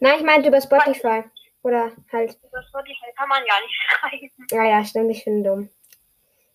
Nein, 0.00 0.18
ich 0.18 0.24
meinte 0.24 0.48
über 0.48 0.60
Spotify. 0.60 1.24
Oder 1.62 1.90
halt. 2.12 2.38
Über 2.44 2.62
Spotify 2.62 3.12
kann 3.16 3.28
man 3.28 3.44
ja 3.44 3.54
nicht 3.60 3.74
schreiben. 3.88 4.46
Ja, 4.50 4.64
ja, 4.64 4.84
stimmt, 4.84 5.10
ich 5.10 5.24
bin 5.24 5.42
dumm. 5.42 5.70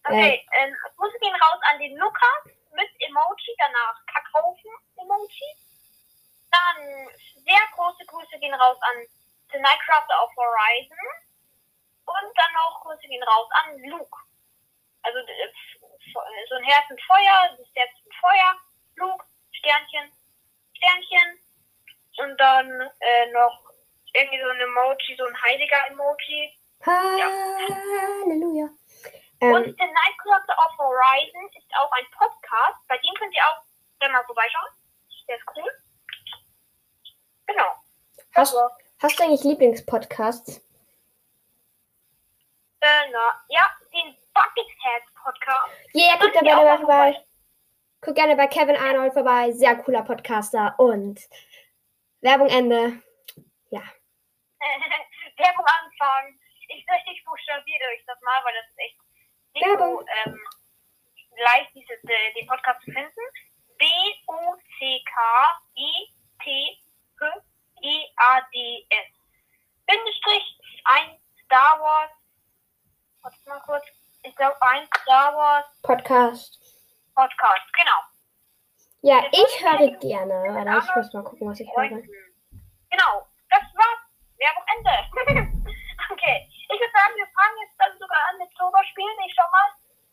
Okay, 0.05 0.41
ähm, 0.53 0.73
Grüße 0.97 1.19
gehen 1.19 1.35
raus 1.35 1.59
an 1.69 1.79
den 1.79 1.95
Lukas 1.97 2.45
mit 2.73 2.89
Emoji, 2.99 3.53
danach 3.57 3.95
Kackhaufen-Emoji. 4.07 5.49
Dann 6.49 7.07
sehr 7.45 7.63
große 7.75 8.05
Grüße 8.07 8.39
gehen 8.39 8.53
raus 8.53 8.77
an 8.81 9.05
The 9.51 9.59
Nightcrafter 9.59 10.23
of 10.23 10.31
Horizon. 10.35 10.97
Und 12.05 12.31
dann 12.35 12.53
noch 12.53 12.81
Grüße 12.81 13.07
gehen 13.07 13.23
raus 13.23 13.47
an 13.51 13.77
Luke. 13.89 14.17
Also 15.03 15.19
äh, 15.19 15.53
so 16.13 16.55
ein 16.55 16.63
Herz 16.63 16.89
mit 16.89 17.01
Feuer, 17.03 17.55
das 17.57 17.67
Herz 17.75 17.91
mit 18.03 18.13
Feuer, 18.15 18.55
Luke, 18.95 19.25
Sternchen, 19.51 20.11
Sternchen. 20.77 21.39
Und 22.17 22.37
dann 22.39 22.69
äh, 22.99 23.31
noch 23.31 23.71
irgendwie 24.13 24.39
so 24.41 24.47
ein 24.49 24.59
Emoji, 24.59 25.15
so 25.17 25.25
ein 25.25 25.41
heiliger 25.41 25.87
Emoji. 25.87 26.53
Halleluja. 26.85 28.65
Und 29.39 29.65
Ähm, 29.65 29.75
The 29.79 29.85
Nightclub 29.85 30.43
of 30.49 30.77
Horizon 30.77 31.49
ist 31.57 31.71
auch 31.79 31.91
ein 31.93 32.05
Podcast. 32.11 32.77
Bei 32.87 32.97
dem 32.97 33.13
könnt 33.17 33.33
ihr 33.33 33.41
auch 33.47 33.63
gerne 33.99 34.13
mal 34.13 34.23
vorbeischauen. 34.25 34.69
Der 35.27 35.37
ist 35.37 35.45
cool. 35.55 35.71
Genau. 37.47 37.65
hast, 38.35 38.53
Also, 38.53 38.69
hast 39.01 39.19
du 39.19 39.23
eigentlich 39.23 39.43
Lieblingspodcasts? 39.43 40.61
äh, 42.81 43.09
na, 43.11 43.43
ja, 43.49 43.69
den 44.31 44.33
Buckethead 44.33 45.03
Podcast. 45.15 45.71
Ja, 45.93 46.05
yeah, 46.05 46.17
guck 46.19 46.33
da 46.33 46.41
gerne 46.41 46.63
mal 46.65 46.77
vorbei. 46.77 47.25
Guck 48.01 48.15
gerne 48.15 48.35
bei 48.35 48.47
Kevin 48.47 48.75
Arnold 48.75 49.13
vorbei. 49.13 49.51
Sehr 49.51 49.75
cooler 49.77 50.03
Podcaster. 50.03 50.75
Und 50.77 51.21
Werbung 52.21 52.47
Ende. 52.49 53.01
Ja. 53.69 53.83
Werbung 55.37 55.65
anfangen. 55.65 56.39
Ich, 56.67 56.85
ich 57.11 57.23
buchstabiere 57.25 57.83
euch 57.93 58.03
das 58.05 58.19
mal, 58.21 58.43
weil 58.43 58.53
das 58.53 58.69
ist 58.69 58.79
echt 58.79 58.97
nicht 59.53 59.65
Werbung. 59.65 59.99
so 59.99 60.05
ähm, 60.25 60.39
leicht, 61.37 61.73
dieses, 61.75 62.03
äh, 62.03 62.33
den 62.39 62.47
Podcast 62.47 62.81
zu 62.81 62.91
finden. 62.91 63.21
B-U-C-K-I-T-H-E-A-D-S. 63.77 64.67
Bindestrich 69.87 70.59
1 70.85 71.19
Star 71.45 71.79
Wars. 71.79 72.11
Warte 73.21 73.37
mal 73.49 73.59
kurz. 73.61 74.00
Ich 74.23 74.35
glaube 74.35 74.55
1 74.61 74.87
Star 75.01 75.35
Wars 75.35 75.65
Podcast. 75.81 76.59
Podcast. 77.15 77.73
Genau. 77.73 77.99
Ja, 79.01 79.23
ich 79.31 79.63
höre 79.63 79.97
gerne. 79.97 80.33
Warte, 80.53 80.85
ich 80.85 80.95
muss 80.95 81.13
mal 81.13 81.23
gucken, 81.23 81.49
was 81.49 81.59
ich 81.59 81.69
höre. 81.75 81.89
Genau. 81.89 83.27
Das 83.49 83.63
war's. 83.73 84.01
Werbung 84.37 84.63
Ende. 84.77 84.91
okay. 86.11 86.47
Ich 86.69 86.79
würde 86.79 86.93
sagen, 86.93 87.13
wir 87.15 87.27
fangen 87.35 87.57
jetzt 87.65 87.75
dann 87.77 87.97
sogar 87.99 88.17
an 88.29 88.37
mit 88.37 88.49
Zauberspielen. 88.57 89.17
Ich 89.27 89.33
schau 89.35 89.49
mal, 89.51 89.69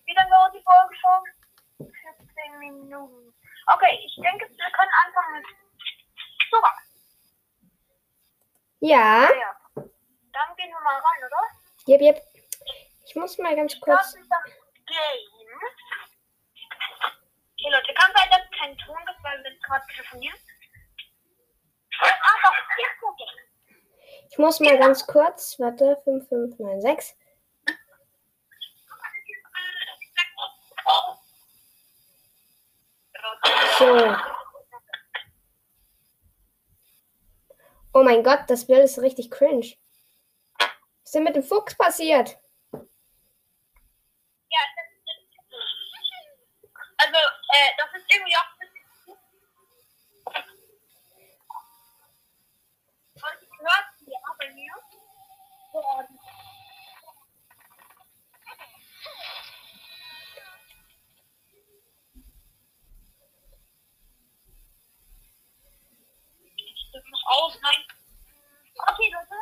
wie 0.07 0.15
lange 0.15 0.31
dauert 0.31 0.55
die 0.55 0.63
Folge 0.63 0.95
schon? 0.97 1.23
14 1.79 2.59
Minuten. 2.59 3.35
Okay, 3.67 3.99
ich 4.05 4.15
denke, 4.17 4.49
wir 4.49 4.71
können 4.73 4.91
anfangen 5.05 5.35
mit 5.37 5.47
Zauber. 6.51 6.73
Ja, 8.81 9.29
Ja. 9.29 9.55
Dann 9.75 10.57
gehen 10.57 10.71
wir 10.71 10.81
mal 10.81 10.95
rein, 10.97 11.25
oder? 11.27 11.43
jep, 11.87 12.01
jep. 12.01 12.38
Ich 13.09 13.17
muss 13.17 13.39
mal 13.39 13.57
ganz 13.57 13.81
kurz. 13.81 14.15
Okay, 14.15 14.37
Leute, 17.71 17.95
kann 17.95 18.13
sein, 18.15 18.29
dass 18.31 18.41
es 18.43 18.51
kein 18.59 18.77
Ton 18.77 18.97
gibt, 19.07 19.25
weil 19.25 19.43
wir 19.43 19.59
gerade 19.61 19.87
telefonieren. 19.87 20.39
Ich 24.31 24.37
muss 24.37 24.61
mal 24.61 24.79
ganz 24.79 25.07
kurz. 25.07 25.59
Warte, 25.59 25.97
5, 26.05 26.29
5, 26.29 26.59
9, 26.59 26.83
6. 26.83 27.17
So. 33.79 34.17
Oh 37.95 38.03
mein 38.03 38.23
Gott, 38.23 38.41
das 38.49 38.67
Bild 38.67 38.85
ist 38.85 38.99
richtig 38.99 39.31
cringe. 39.31 39.77
Was 40.59 40.69
ist 41.05 41.15
denn 41.15 41.25
mit 41.25 41.37
dem 41.37 41.43
Fuchs 41.43 41.75
passiert? 41.75 42.39
irgendwie 48.11 48.37
auch 48.37 48.51
ein 48.53 48.73
bisschen. 48.73 49.19
Und 53.15 53.43
ich 53.43 53.59
höre 53.59 53.85
sie 53.99 54.11
ja 54.11 54.19
bei 54.39 54.49
mir. 54.53 54.75
Und 55.73 56.19
auf, 67.29 67.55
nein. 67.61 67.85
Okay, 68.75 69.11
Leute. 69.13 69.37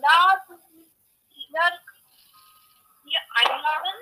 Laden 0.00 0.62
wir 3.04 3.20
einladen. 3.34 3.96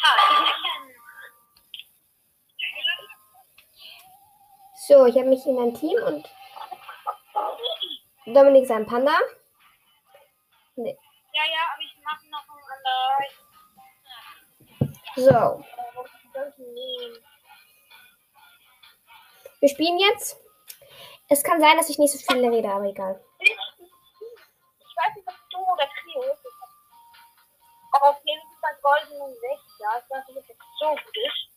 Tatsächlich. 0.00 0.93
So, 4.86 5.06
ich 5.06 5.16
habe 5.16 5.30
mich 5.30 5.46
in 5.46 5.58
ein 5.58 5.72
Team 5.72 5.96
und 6.02 6.28
Dominik 8.26 8.64
ist 8.64 8.70
ein 8.70 8.84
Panda. 8.84 9.18
Nee. 10.76 10.98
Ja, 11.32 11.42
ja, 11.44 11.60
aber 11.72 11.82
ich 11.82 11.96
mache 12.04 12.28
noch 12.28 12.44
ein 12.50 12.62
anderes. 12.76 13.32
So, 15.16 15.64
wir 19.60 19.68
spielen 19.70 19.98
jetzt. 20.00 20.36
Es 21.30 21.42
kann 21.42 21.60
sein, 21.60 21.78
dass 21.78 21.88
ich 21.88 21.98
nicht 21.98 22.12
so 22.12 22.18
viel 22.18 22.46
rede, 22.46 22.68
aber 22.68 22.84
egal. 22.84 23.24
Ich 23.40 23.50
weiß 23.50 25.16
nicht, 25.16 25.26
ob 25.26 25.34
du 25.50 25.58
oder 25.60 25.88
Trio 26.02 26.22
ist. 26.24 26.44
Aber 27.92 28.10
auf 28.10 28.20
jeden 28.22 28.42
Fall 28.60 28.76
goldenen 28.82 29.32
Wächter. 29.40 30.04
Ich 30.04 30.10
weiß 30.10 30.28
nicht, 30.28 30.38
ob 30.38 30.58
das 30.58 30.66
so 30.78 30.90
gut 30.90 31.16
ist. 31.26 31.48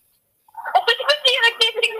Oh, 0.75 0.86
ich 0.88 0.98
bin 0.98 1.19
direkt 1.25 1.60
gegen. 1.60 1.98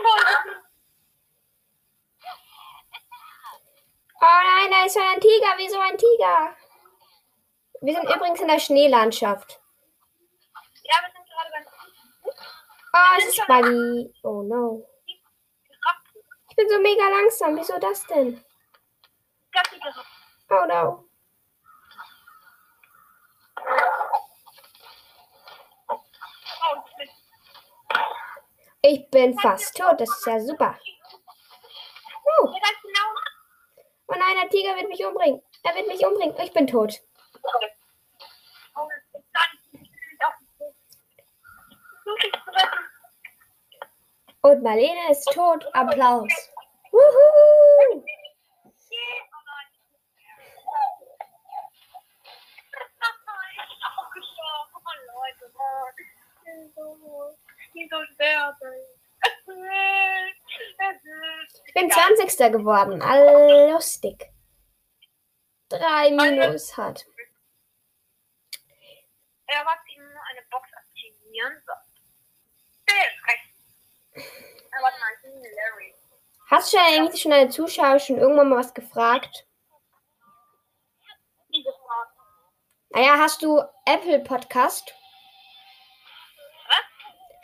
Oh 4.20 4.26
nein, 4.26 4.70
da 4.70 4.77
ist 4.88 4.94
schon 4.94 5.02
ein 5.02 5.20
Tiger. 5.20 5.54
Wieso 5.56 5.78
ein 5.78 5.98
Tiger? 5.98 6.56
Wir 7.80 7.94
sind 7.94 8.04
übrigens 8.04 8.40
in 8.40 8.48
der 8.48 8.58
Schneelandschaft. 8.58 9.60
Ja, 10.82 10.96
wir 11.02 11.10
sind 11.12 11.28
gerade 11.28 11.50
beim 11.52 11.64
Oh, 12.94 13.18
es 13.18 13.26
ist 13.26 13.46
Buggy. 13.46 14.14
Oh 14.22 14.42
no. 14.42 14.88
Ich 16.50 16.56
bin 16.56 16.68
so 16.68 16.80
mega 16.80 17.08
langsam. 17.08 17.56
Wieso 17.56 17.78
das 17.78 18.04
denn? 18.06 18.42
Oh 20.50 20.64
no. 20.66 21.04
Oh, 25.88 25.96
ich 28.82 29.10
bin 29.10 29.38
fast 29.38 29.76
tot. 29.76 30.00
Das 30.00 30.08
ist 30.08 30.26
ja 30.26 30.40
super. 30.40 30.78
Uh, 32.40 32.52
Ja. 32.54 32.87
Oh 34.08 34.14
nein, 34.18 34.36
der 34.42 34.50
Tiger 34.50 34.76
wird 34.76 34.88
mich 34.88 35.04
umbringen. 35.04 35.42
Er 35.62 35.74
wird 35.74 35.86
mich 35.86 36.04
umbringen. 36.04 36.34
Ich 36.42 36.52
bin 36.52 36.66
tot. 36.66 37.00
Und 44.40 44.62
Marlene 44.62 45.10
ist 45.10 45.24
tot. 45.32 45.66
Applaus. 45.74 46.32
Wuhu. 46.90 48.04
Leute, 55.18 55.52
oh. 55.54 55.88
Ich 57.60 57.72
bin 57.72 57.88
so, 57.88 58.02
ich 58.02 58.18
bin. 60.78 61.00
Ich 61.66 61.74
bin 61.74 61.90
20. 61.90 62.52
geworden. 62.52 63.02
All 63.02 63.70
lustig. 63.70 64.30
Drei 65.68 66.10
Minus 66.10 66.76
hat. 66.76 67.04
Er 69.46 69.64
hat 69.64 69.78
ihm 69.94 70.02
nur 70.02 70.22
eine 70.30 70.42
Box 70.50 70.68
aktivieren. 70.74 71.62
Er. 72.86 73.28
Hast 76.50 76.72
du 76.72 76.78
eigentlich 76.78 77.20
schon 77.20 77.30
deine 77.30 77.50
Zuschauer 77.50 77.98
schon 77.98 78.16
irgendwann 78.16 78.48
mal 78.48 78.58
was 78.58 78.72
gefragt? 78.72 79.46
Gefragt. 81.50 82.12
Naja, 82.90 83.18
hast 83.18 83.42
du 83.42 83.62
Apple 83.84 84.20
Podcast? 84.20 84.94
Was? 86.68 86.84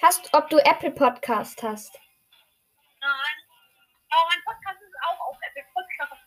Hast, 0.03 0.35
ob 0.35 0.49
du 0.49 0.59
Apple 0.59 0.91
Podcast 0.91 1.63
hast? 1.63 1.95
Nein. 3.01 3.37
Aber 4.11 4.27
mein 4.31 4.43
Podcast 4.45 4.81
ist 4.83 4.95
auch 5.07 5.21
auf 5.29 5.37
Apple 5.49 5.65
Podcast. 5.75 6.23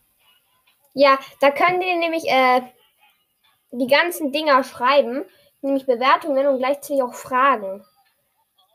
Ja, 0.98 1.20
da 1.42 1.52
können 1.52 1.80
die 1.80 1.94
nämlich 1.94 2.28
äh, 2.28 2.60
die 3.70 3.86
ganzen 3.86 4.32
Dinger 4.32 4.64
schreiben, 4.64 5.26
nämlich 5.62 5.86
Bewertungen 5.86 6.48
und 6.48 6.58
gleichzeitig 6.58 7.04
auch 7.04 7.14
Fragen. 7.14 7.86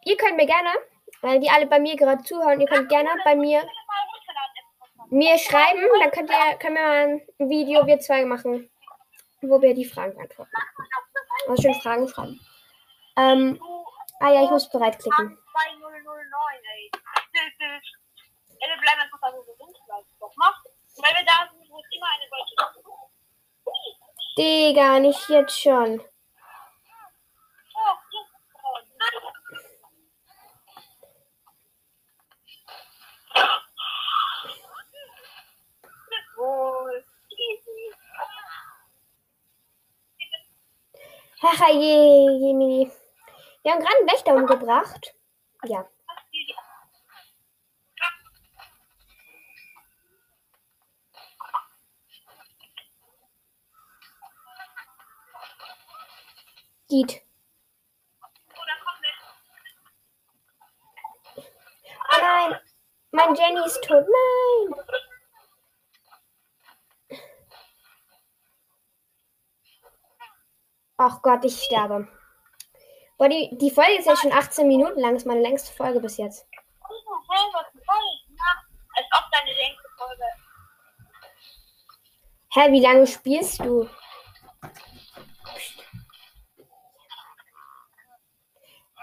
Ihr 0.04 0.16
könnt 0.16 0.36
mir 0.36 0.46
gerne, 0.46 0.70
weil 1.20 1.40
die 1.40 1.50
alle 1.50 1.66
bei 1.66 1.80
mir 1.80 1.96
gerade 1.96 2.22
zuhören, 2.22 2.60
ihr 2.60 2.68
könnt 2.68 2.88
gerne 2.88 3.10
bei 3.24 3.34
mir 3.34 3.60
mir 5.10 5.36
schreiben, 5.36 5.82
dann 6.00 6.10
könnt 6.12 6.30
ihr, 6.30 6.58
können 6.58 6.76
wir 6.76 6.82
mal 6.82 7.20
ein 7.38 7.50
Video, 7.50 7.84
wir 7.88 7.98
zwei 7.98 8.24
machen, 8.24 8.70
wo 9.40 9.60
wir 9.60 9.74
die 9.74 9.84
Fragen 9.84 10.14
beantworten. 10.14 10.52
Also 11.48 11.60
schön 11.60 11.74
Fragen 11.74 12.06
schreiben. 12.06 12.40
Ähm, 13.16 13.60
ah 14.20 14.30
ja, 14.30 14.44
ich 14.44 14.50
muss 14.50 14.70
bereit 14.70 14.96
klicken. 15.00 15.36
2009, 15.50 16.54
ey. 16.76 16.90
Wir 18.60 18.80
bleiben 18.80 19.00
einfach 19.00 19.18
da, 19.20 19.32
wo 19.32 19.44
wir 19.44 19.56
sind, 19.56 19.76
weil 19.88 20.02
es 20.02 20.18
doch 20.20 20.36
macht. 20.36 20.66
Weil 20.98 21.14
wir 21.14 21.24
da 21.26 21.50
Digga, 24.36 24.98
nicht 24.98 25.28
jetzt 25.28 25.60
schon. 25.60 26.02
Haha, 41.42 41.72
je, 41.72 42.38
je, 42.38 42.90
Wir 43.64 43.72
haben 43.72 43.80
gerade 43.80 43.96
einen 43.98 44.08
Wächter 44.08 44.34
umgebracht. 44.34 45.14
Ja. 45.64 45.91
Geht. 56.92 57.22
Oh 61.38 62.20
nein. 62.20 62.60
Mein 63.12 63.34
Jenny 63.34 63.64
ist 63.64 63.82
tot. 63.82 64.04
Nein. 64.04 64.74
Ach 70.98 71.22
Gott, 71.22 71.42
ich 71.46 71.62
sterbe. 71.62 72.06
Boah, 73.16 73.28
die, 73.30 73.56
die 73.56 73.70
Folge 73.70 73.94
ist 73.98 74.06
ja 74.06 74.14
schon 74.14 74.32
18 74.34 74.68
Minuten 74.68 75.00
lang. 75.00 75.14
Das 75.14 75.22
ist 75.22 75.26
meine 75.26 75.40
längste 75.40 75.72
Folge 75.74 75.98
bis 75.98 76.18
jetzt. 76.18 76.46
Hä, 82.50 82.70
wie 82.70 82.80
lange 82.80 83.06
spielst 83.06 83.60
du? 83.60 83.88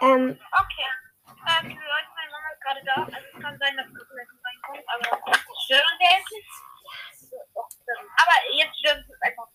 Ähm, 0.01 0.39
Okay. 0.51 0.87
Äh, 1.27 1.61
für 1.61 1.67
die 1.67 1.75
Leute, 1.75 2.09
meine 2.15 2.31
Mama 2.31 2.47
ist 2.53 2.61
gerade 2.61 2.81
da. 2.85 2.95
Also 3.03 3.27
es 3.33 3.41
kann 3.41 3.57
sein, 3.59 3.75
dass 3.75 3.87
Kuchen 3.87 4.17
reinkommt, 4.17 4.85
aber 4.87 5.43
stören 5.65 5.99
wir 5.99 6.09
es 6.15 6.31
nicht. 6.31 6.49
Aber 8.15 8.35
jetzt 8.53 8.79
stören 8.79 9.03
sie 9.05 9.13
es 9.13 9.21
einfach. 9.21 9.47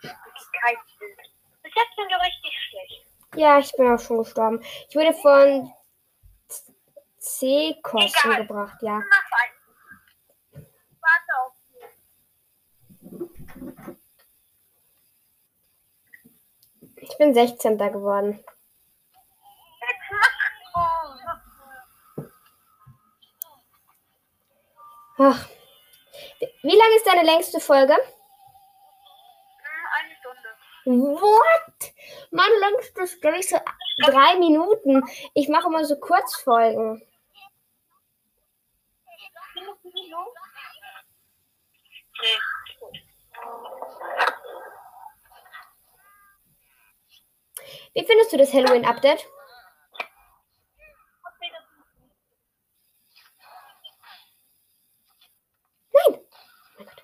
Okay, 0.00 0.44
kein 0.60 0.76
Bild. 0.98 1.18
Bis 1.62 1.74
jetzt 1.74 1.96
sind 1.96 2.08
wir 2.08 2.20
richtig 2.20 2.54
schlecht. 2.68 3.06
Ja, 3.46 3.58
ich 3.60 3.72
bin 3.76 3.86
auch 3.92 4.00
schon 4.00 4.18
gestorben. 4.18 4.60
Ich 4.88 4.96
wurde 4.96 5.14
von 5.14 5.72
C-Kosten 7.18 8.36
gebracht, 8.36 8.82
ja. 8.82 9.00
Ich 16.96 17.16
bin 17.18 17.32
16. 17.34 17.78
geworden. 17.78 18.44
Ach. 25.18 25.48
Wie 26.62 26.76
lange 26.76 26.96
ist 26.96 27.06
deine 27.06 27.22
längste 27.22 27.60
Folge? 27.60 27.94
Hm, 27.94 28.02
Eine 29.98 30.14
Stunde. 30.16 30.48
What? 31.20 31.65
Meine 32.36 32.54
längste 32.58 33.00
ist, 33.00 33.22
glaube 33.22 33.38
ich, 33.38 33.48
so 33.48 33.56
drei 34.04 34.36
Minuten. 34.38 35.02
Ich 35.32 35.48
mache 35.48 35.68
immer 35.68 35.86
so 35.86 35.96
Kurzfolgen. 35.96 37.02
Wie 47.94 48.04
findest 48.04 48.34
du 48.34 48.36
das 48.36 48.52
Halloween-Update? 48.52 49.26
Okay, 51.24 51.50
das 51.50 51.64
Nein. 55.92 56.20
Mein 56.76 56.86
Gott. 56.86 57.02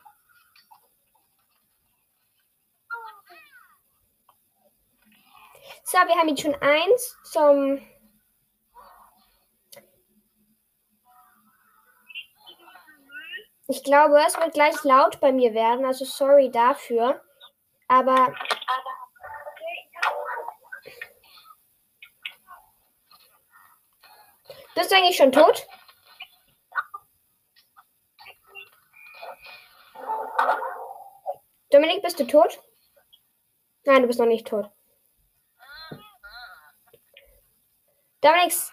So, 5.84 5.98
wir 6.12 6.18
haben 6.18 6.28
jetzt 6.28 6.42
schon 6.42 6.54
eins 6.56 7.16
zum. 7.24 7.80
Ich 13.68 13.82
glaube, 13.82 14.22
es 14.26 14.36
wird 14.36 14.52
gleich 14.52 14.84
laut 14.84 15.18
bei 15.20 15.32
mir 15.32 15.54
werden, 15.54 15.86
also 15.86 16.04
sorry 16.04 16.50
dafür. 16.50 17.22
Aber 17.88 18.34
bist 24.74 24.90
du 24.90 24.96
eigentlich 24.96 25.16
schon 25.16 25.32
tot? 25.32 25.66
Dominik, 31.70 32.02
bist 32.02 32.20
du 32.20 32.26
tot? 32.26 32.60
Nein, 33.84 34.02
du 34.02 34.08
bist 34.08 34.18
noch 34.18 34.26
nicht 34.26 34.46
tot. 34.46 34.70
Dominik, 38.22 38.72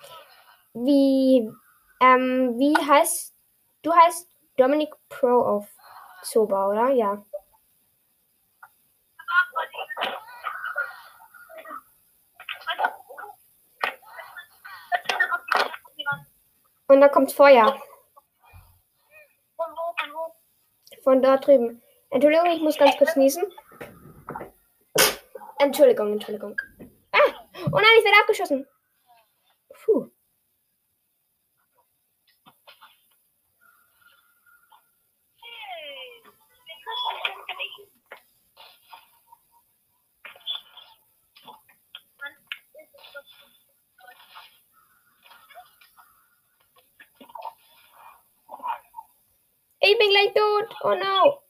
wie, 0.74 1.52
ähm, 2.02 2.60
wie 2.60 2.76
heißt, 2.78 3.34
du 3.82 3.92
heißt 3.92 4.30
Dominik 4.58 4.94
Pro 5.10 5.42
auf 5.42 5.68
Zoba, 6.22 6.70
oder? 6.70 6.90
Ja. 6.90 7.26
Und 16.88 17.02
da 17.02 17.08
kommt 17.08 17.32
Feuer. 17.32 17.76
Von 21.04 21.22
dort 21.22 21.48
drüben. 21.48 21.82
Entschuldigung, 22.12 22.52
ich 22.52 22.62
muss 22.62 22.78
ganz 22.78 22.98
kurz 22.98 23.16
niesen. 23.16 23.44
Entschuldigung, 25.60 26.14
Entschuldigung. 26.14 26.60
Ah! 27.12 27.18
Oh 27.72 27.78
nein, 27.78 27.98
ich 27.98 28.06
werde 28.06 28.20
abgeschossen. 28.22 28.68
Puh. 29.90 30.12
Hey, 49.82 49.92
Ich 49.92 49.98
bin 50.00 50.10
gleich 50.10 50.34
tot. 50.34 50.76
Oh 50.84 50.96
no. 50.96 51.49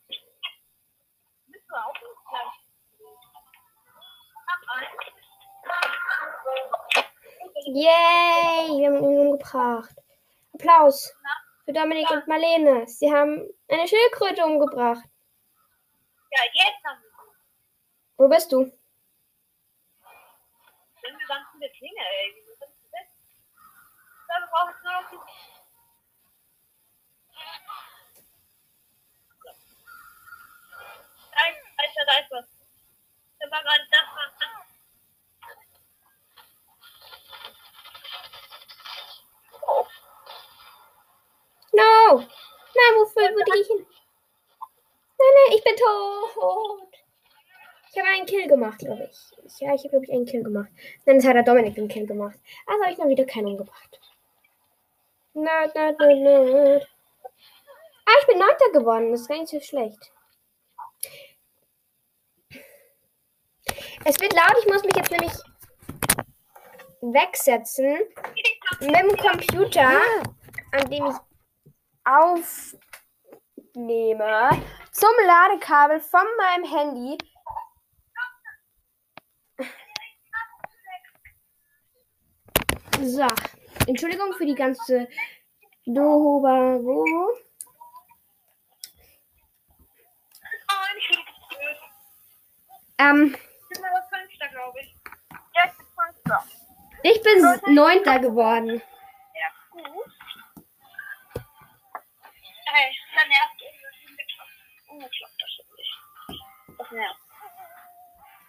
Yay, 7.71 8.79
wir 8.79 8.87
haben 8.87 8.97
ihn 8.97 9.19
umgebracht. 9.19 9.95
Applaus 10.55 11.13
für 11.65 11.71
Dominik 11.71 12.09
und 12.09 12.27
Marlene. 12.27 12.87
Sie 12.87 13.13
haben 13.13 13.47
eine 13.67 13.87
Schildkröte 13.87 14.43
umgebracht. 14.43 15.03
Ja, 16.31 16.41
jetzt 16.51 16.83
haben 16.83 16.99
wir. 17.03 17.09
Wo 18.17 18.27
bist 18.27 18.51
du? 18.51 18.63
Sind 18.63 18.73
wir 21.03 21.27
ganz 21.27 21.47
viele 21.51 21.69
Klinge, 21.69 21.99
ey. 21.99 22.33
Wieso 22.37 22.55
sind 22.57 22.73
die 22.81 22.91
weg? 22.91 23.07
Ja, 24.29 24.39
wir 24.39 24.47
brauchen 24.47 24.73
nur 24.83 24.93
noch 24.93 25.09
die. 25.11 25.17
Da 31.35 31.41
ist, 31.49 31.61
da 31.77 31.83
ist, 31.85 31.95
da 32.07 32.17
ist 32.17 32.31
was. 32.31 32.45
Da 33.39 33.51
war 33.51 33.61
gerade 33.61 33.87
das, 33.91 34.07
was 34.15 34.33
das. 34.39 34.69
No. 42.09 42.17
Nein, 42.17 42.95
wofür 42.95 43.29
würde 43.35 43.59
ich 43.59 43.67
hin? 43.67 43.85
Nein, 45.19 45.33
nein, 45.35 45.57
ich 45.57 45.63
bin 45.63 45.75
tot. 45.75 46.87
Ich 47.91 47.99
habe 47.99 48.07
einen 48.09 48.25
Kill 48.25 48.47
gemacht, 48.47 48.79
glaube 48.79 49.09
ich. 49.11 49.59
Ja, 49.59 49.73
ich 49.73 49.81
habe, 49.81 49.89
glaube 49.89 50.05
ich, 50.05 50.11
einen 50.11 50.25
Kill 50.25 50.43
gemacht. 50.43 50.69
Nein, 51.05 51.17
das 51.17 51.25
hat 51.25 51.35
der 51.35 51.43
Dominik 51.43 51.75
den 51.75 51.87
Kill 51.87 52.07
gemacht. 52.07 52.39
Also 52.65 52.83
habe 52.83 52.93
ich 52.93 52.97
mal 52.97 53.09
wieder 53.09 53.25
keinen 53.25 53.47
umgebracht. 53.47 53.99
Nerd, 55.33 55.75
nerd, 55.75 55.99
nerd, 55.99 56.19
nerd. 56.19 56.89
Ah, 58.05 58.11
ich 58.21 58.27
bin 58.27 58.39
Neunter 58.39 58.71
geworden. 58.73 59.11
Das 59.11 59.21
ist 59.21 59.27
gar 59.27 59.37
nicht 59.37 59.49
so 59.49 59.59
schlecht. 59.59 60.11
Es 64.05 64.19
wird 64.19 64.33
laut. 64.33 64.55
Ich 64.61 64.67
muss 64.67 64.83
mich 64.83 64.95
jetzt 64.95 65.11
nämlich 65.11 65.33
wegsetzen 67.01 67.99
mit 68.79 68.95
dem 68.95 69.17
Computer, 69.17 70.01
an 70.71 70.89
dem 70.89 71.05
ich 71.05 71.28
aufnehme, 72.03 72.79
zum 74.91 75.09
Ladekabel 75.25 75.99
von 75.99 76.25
meinem 76.37 76.65
Handy. 76.65 77.17
So, 83.01 83.27
Entschuldigung 83.87 84.33
für 84.33 84.45
die 84.45 84.55
ganze. 84.55 85.07
Oh, 85.87 86.43
es. 91.71 91.77
Ähm, 92.97 93.35
Ich 93.71 93.77
bin 93.77 93.85
aber 93.85 94.03
Fünfter, 94.09 94.47
glaube. 94.49 94.79
Ja, 95.55 96.43
ich 97.03 97.21
bin 97.23 97.73
Neunter 97.73 98.19
geworden. 98.19 98.81
Ja, 99.33 99.47
gut. 99.71 100.05
Hey, 102.71 102.95
dann 103.15 103.27
nervt 103.29 103.61
es. 103.61 104.89
Ungeklappt, 104.89 105.41
das 105.41 105.49
ist 105.59 105.71
nicht. 105.77 105.95
Das 106.77 106.91
nervt. 106.91 107.19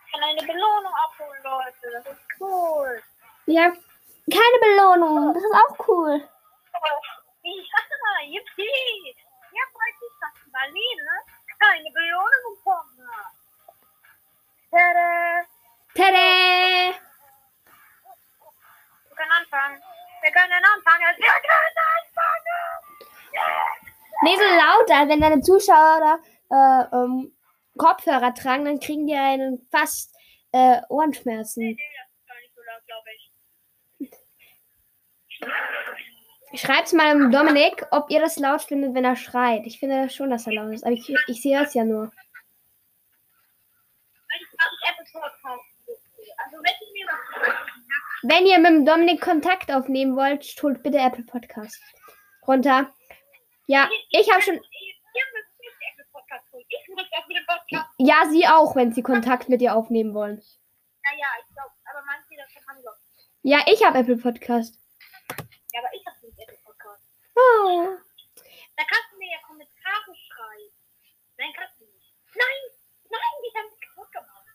Ich 0.06 0.12
kann 0.12 0.24
eine 0.24 0.42
Belohnung 0.42 0.94
abholen, 0.94 1.42
Leute. 1.42 1.90
Das 1.92 2.06
ist 2.12 2.26
cool. 2.40 3.02
Ja, 3.46 3.72
keine 4.30 4.58
Belohnung. 4.60 5.34
Das 5.34 5.42
ist 5.42 5.54
auch 5.54 5.88
cool. 5.88 6.28
Ja, 8.20 8.26
yippie. 8.26 9.16
Ja, 9.52 9.62
freut 9.72 9.96
sich, 9.98 10.14
dass 10.20 10.52
Marlene 10.52 11.14
keine 11.58 11.90
Belohnung 11.90 12.56
bekommen 12.56 13.08
hat. 13.10 13.32
Tada. 14.70 15.44
Tada! 15.94 16.94
Wir 19.08 19.16
können 19.16 19.32
anfangen. 19.32 19.82
Wir 20.22 20.32
können 20.32 20.64
anfangen. 20.64 21.16
Wir 21.16 21.26
können 21.26 21.76
anfangen. 21.96 22.60
Yes. 23.32 23.79
Nee, 24.22 24.36
so 24.36 24.42
lauter, 24.42 25.08
wenn 25.08 25.20
deine 25.20 25.40
Zuschauer 25.40 26.20
äh, 26.50 26.84
ähm, 26.94 27.32
Kopfhörer 27.78 28.34
tragen, 28.34 28.64
dann 28.64 28.80
kriegen 28.80 29.06
die 29.06 29.14
einen 29.14 29.66
fast 29.70 30.14
äh, 30.52 30.80
Ohrenschmerzen. 30.88 31.64
Nee, 31.64 31.76
das 31.76 32.10
ist 32.12 32.26
gar 32.26 32.36
nicht 32.40 32.54
so 32.54 32.60
laut, 32.62 32.84
glaube 32.86 33.08
ich. 33.16 33.30
Schreibt's 36.60 36.92
mal 36.92 37.12
dem 37.12 37.30
Dominik, 37.30 37.86
ob 37.92 38.10
ihr 38.10 38.20
das 38.20 38.38
laut 38.38 38.62
findet, 38.62 38.94
wenn 38.94 39.04
er 39.04 39.16
schreit. 39.16 39.66
Ich 39.66 39.78
finde 39.78 40.10
schon, 40.10 40.30
dass 40.30 40.46
er 40.46 40.54
laut 40.54 40.74
ist, 40.74 40.84
aber 40.84 40.92
ich, 40.92 41.08
ich 41.28 41.40
sehe 41.40 41.62
es 41.62 41.74
ja 41.74 41.84
nur. 41.84 42.10
Also, 46.36 46.58
Wenn 48.22 48.46
ihr 48.46 48.58
mit 48.58 48.70
dem 48.70 48.84
Dominik 48.84 49.20
Kontakt 49.20 49.72
aufnehmen 49.72 50.16
wollt, 50.16 50.44
holt 50.62 50.82
bitte 50.82 50.98
Apple 50.98 51.24
Podcast 51.24 51.80
runter. 52.46 52.92
Ja, 53.70 53.88
ich 54.10 54.28
habe 54.28 54.42
schon. 54.42 54.56
Ich. 54.56 54.96
Ja, 57.98 58.26
sie 58.28 58.44
auch, 58.48 58.74
wenn 58.74 58.92
sie 58.92 59.02
Kontakt 59.02 59.48
mit 59.48 59.62
ihr 59.62 59.76
aufnehmen 59.76 60.12
wollen. 60.12 60.42
Naja, 61.04 61.26
ich 61.38 61.54
glaube, 61.54 61.70
aber 61.84 62.02
manche 62.04 62.34
davon 62.34 62.66
haben 62.66 62.82
doch. 62.82 62.98
Ja, 63.42 63.62
ich 63.66 63.84
habe 63.84 63.98
Apple 63.98 64.16
Podcast. 64.16 64.74
Ja, 65.72 65.78
aber 65.78 65.94
ich 65.94 66.04
habe 66.04 66.18
nicht 66.26 66.36
Apple 66.40 66.58
Podcast. 66.64 67.04
Oh. 67.36 67.96
Da 68.76 68.82
kannst 68.90 69.12
du 69.12 69.18
mir 69.18 69.30
ja 69.30 69.38
Kommentare 69.46 70.16
schreiben. 70.18 70.74
Nein, 71.38 71.52
kannst 71.54 71.78
du 71.78 71.84
nicht. 71.84 72.12
Nein, 72.34 72.60
nein, 73.08 73.36
die 73.44 73.56
haben 73.56 73.70
mich 73.70 73.80
kaputt 73.86 74.10
gemacht. 74.10 74.46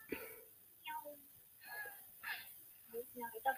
Ja, 3.15 3.28
das 3.45 3.56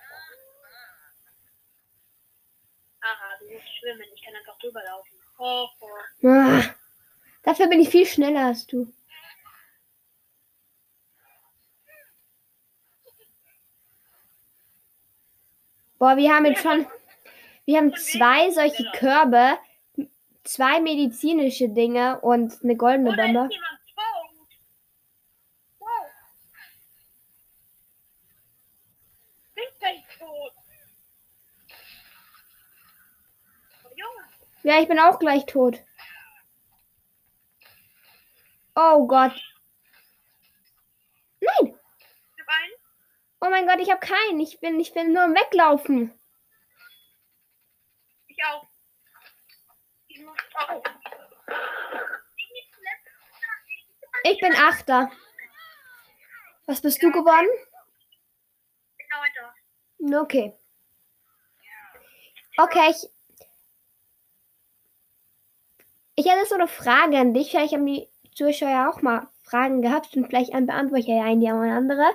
Aha, 3.01 3.37
du 3.39 3.45
musst 3.53 3.77
schwimmen. 3.79 4.05
Ich 4.13 4.21
kann 4.21 4.35
einfach 4.35 4.59
drüber 4.59 4.83
laufen. 4.83 5.16
Ah, 5.39 6.63
dafür 7.43 7.67
bin 7.67 7.79
ich 7.79 7.89
viel 7.89 8.05
schneller 8.05 8.47
als 8.47 8.65
du. 8.65 8.91
Boah, 15.99 16.15
wir 16.15 16.33
haben 16.33 16.45
jetzt 16.45 16.61
schon. 16.61 16.85
Wir 17.65 17.77
haben 17.77 17.93
zwei 17.95 18.49
solche 18.51 18.89
Körbe, 18.93 19.57
zwei 20.43 20.79
medizinische 20.79 21.69
Dinge 21.69 22.19
und 22.21 22.63
eine 22.63 22.75
goldene 22.75 23.15
Bombe. 23.15 23.49
ist 23.49 23.51
jemand 23.51 23.79
tot? 23.95 24.31
Wow. 25.79 25.87
Bin 29.55 29.63
ich 29.65 30.17
tot? 30.17 30.53
Oh, 33.83 33.89
Junge. 33.95 34.23
Ja, 34.67 34.81
ich 34.81 34.89
bin 34.89 34.99
auch 34.99 35.17
gleich 35.17 35.45
tot. 35.45 35.81
Oh 38.75 39.07
Gott. 39.07 39.31
Nein! 41.39 41.73
Ich 42.35 42.41
hab 42.41 42.49
einen. 42.49 42.73
Oh 43.39 43.49
mein 43.49 43.65
Gott, 43.65 43.79
ich 43.79 43.89
habe 43.89 44.05
keinen. 44.05 44.41
Ich 44.41 44.59
bin, 44.59 44.77
ich 44.77 44.93
bin 44.93 45.13
nur 45.13 45.23
im 45.23 45.35
Weglaufen. 45.35 46.13
Ich 48.27 48.43
auch. 48.43 48.67
Ich 50.09 50.19
muss 50.19 50.37
auch. 50.55 50.83
Ich 52.35 52.49
bin. 52.49 54.33
Ich 54.33 54.39
bin 54.41 54.53
Achter. 54.53 55.09
Was 56.65 56.81
bist 56.81 57.01
du 57.01 57.09
geworden? 57.09 57.47
Neunter. 59.99 60.23
Okay. 60.23 60.59
Okay, 62.57 62.89
ich. 62.91 63.16
Ich 66.19 66.25
hätte 66.25 66.47
so 66.47 66.55
eine 66.55 66.67
Frage 66.67 67.19
an 67.19 67.35
dich. 67.35 67.51
Vielleicht 67.51 67.73
haben 67.73 67.85
die 67.85 68.09
Zuschauer 68.33 68.89
auch 68.89 69.03
mal 69.03 69.27
Fragen 69.43 69.83
gehabt 69.83 70.15
und 70.17 70.25
vielleicht 70.25 70.51
beantworte 70.51 71.01
ich 71.01 71.07
ja 71.07 71.23
eine 71.23 71.39
die 71.39 71.47
andere. 71.47 72.05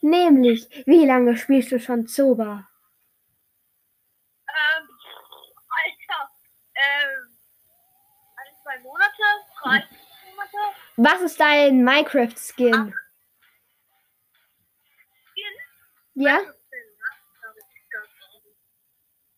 Nämlich, 0.00 0.68
wie 0.84 1.06
lange 1.06 1.36
spielst 1.36 1.70
du 1.70 1.78
schon 1.78 2.08
Zoba? 2.08 2.68
Ähm, 4.48 4.88
Alter. 5.70 6.30
Ähm, 6.74 7.38
ein, 8.36 8.56
zwei 8.64 8.78
Monate, 8.80 9.22
drei 9.62 9.84
Monate. 10.34 10.76
Was 10.96 11.20
ist 11.20 11.38
dein 11.38 11.84
Minecraft-Skin? 11.84 12.94
Vier, 15.34 15.50
Ja? 16.14 16.40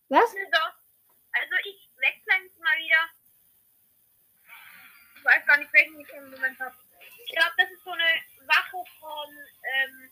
Was? 0.09 0.33
Doch. 0.33 0.73
Also 1.31 1.55
ich 1.65 1.89
wechsle 1.99 2.43
jetzt 2.43 2.59
mal 2.59 2.75
wieder. 2.77 3.14
Ich 5.25 5.31
weiß 5.33 5.45
gar 5.47 5.57
nicht, 5.57 5.73
welchen 5.73 5.99
ich 5.99 6.09
im 6.09 6.29
Moment 6.29 6.59
habe. 6.59 6.75
Ich 7.25 7.31
glaube, 7.31 7.49
das 7.57 7.71
ist 7.71 7.83
so 7.83 7.89
eine 7.89 8.03
Sache 8.45 8.77
von 8.99 9.27
ähm, 9.73 10.11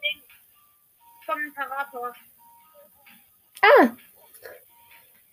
Ding, 0.00 0.22
vom 1.26 1.38
Imperator. 1.44 2.16
Ah. 3.60 3.88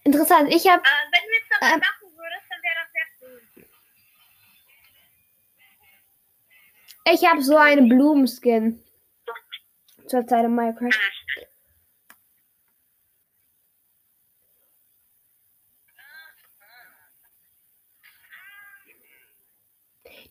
Interessant. 0.03 0.53
Ich 0.53 0.67
habe 0.67 0.83
Äh, 0.83 1.11
wenn 1.11 1.23
du 1.23 1.31
jetzt 1.35 1.49
das 1.51 1.71
Ähm. 1.71 1.79
machen 1.79 2.17
würdest, 2.17 2.45
dann 2.49 2.61
wäre 2.61 2.75
das 2.83 2.91
sehr 2.91 3.07
cool. 3.21 3.41
ich 7.13 7.25
hab 7.25 7.39
so 7.41 7.55
einen 7.55 7.87
Blumenskin. 7.87 8.83
Zur 10.07 10.27
Zeit 10.27 10.43
in 10.43 10.53
Minecraft. 10.53 10.89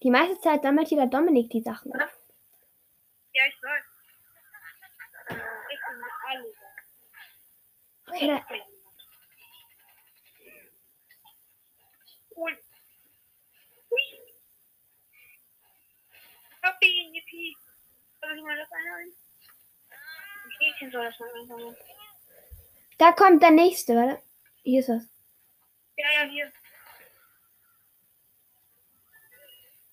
Die 0.02 0.10
meiste 0.10 0.40
Zeit 0.40 0.62
sammelt 0.62 0.88
hier 0.88 0.98
der 0.98 1.06
Dominik 1.06 1.50
die 1.50 1.62
Sachen. 1.62 1.92
Ja, 1.92 3.46
ich 3.46 3.62
weiß. 3.62 3.84
Ich 5.28 5.80
bin 5.88 6.04
alle. 6.28 6.54
Okay. 8.06 8.42
Happy, 16.62 17.10
yippie. 17.12 17.56
Soll 18.20 18.36
ich 18.36 18.42
mal 18.42 18.56
das 18.56 18.70
einholen? 18.72 19.12
Ein 20.44 20.50
Hähnchen 20.60 20.90
soll 20.92 21.04
das 21.04 21.18
mal 21.18 21.32
einholen. 21.34 21.76
da 22.98 23.12
kommt 23.12 23.42
der 23.42 23.50
nächste, 23.50 23.94
warte. 23.96 24.22
Hier 24.62 24.80
ist 24.80 24.88
was. 24.88 25.02
Ja, 25.96 26.06
ja, 26.12 26.30
hier. 26.30 26.52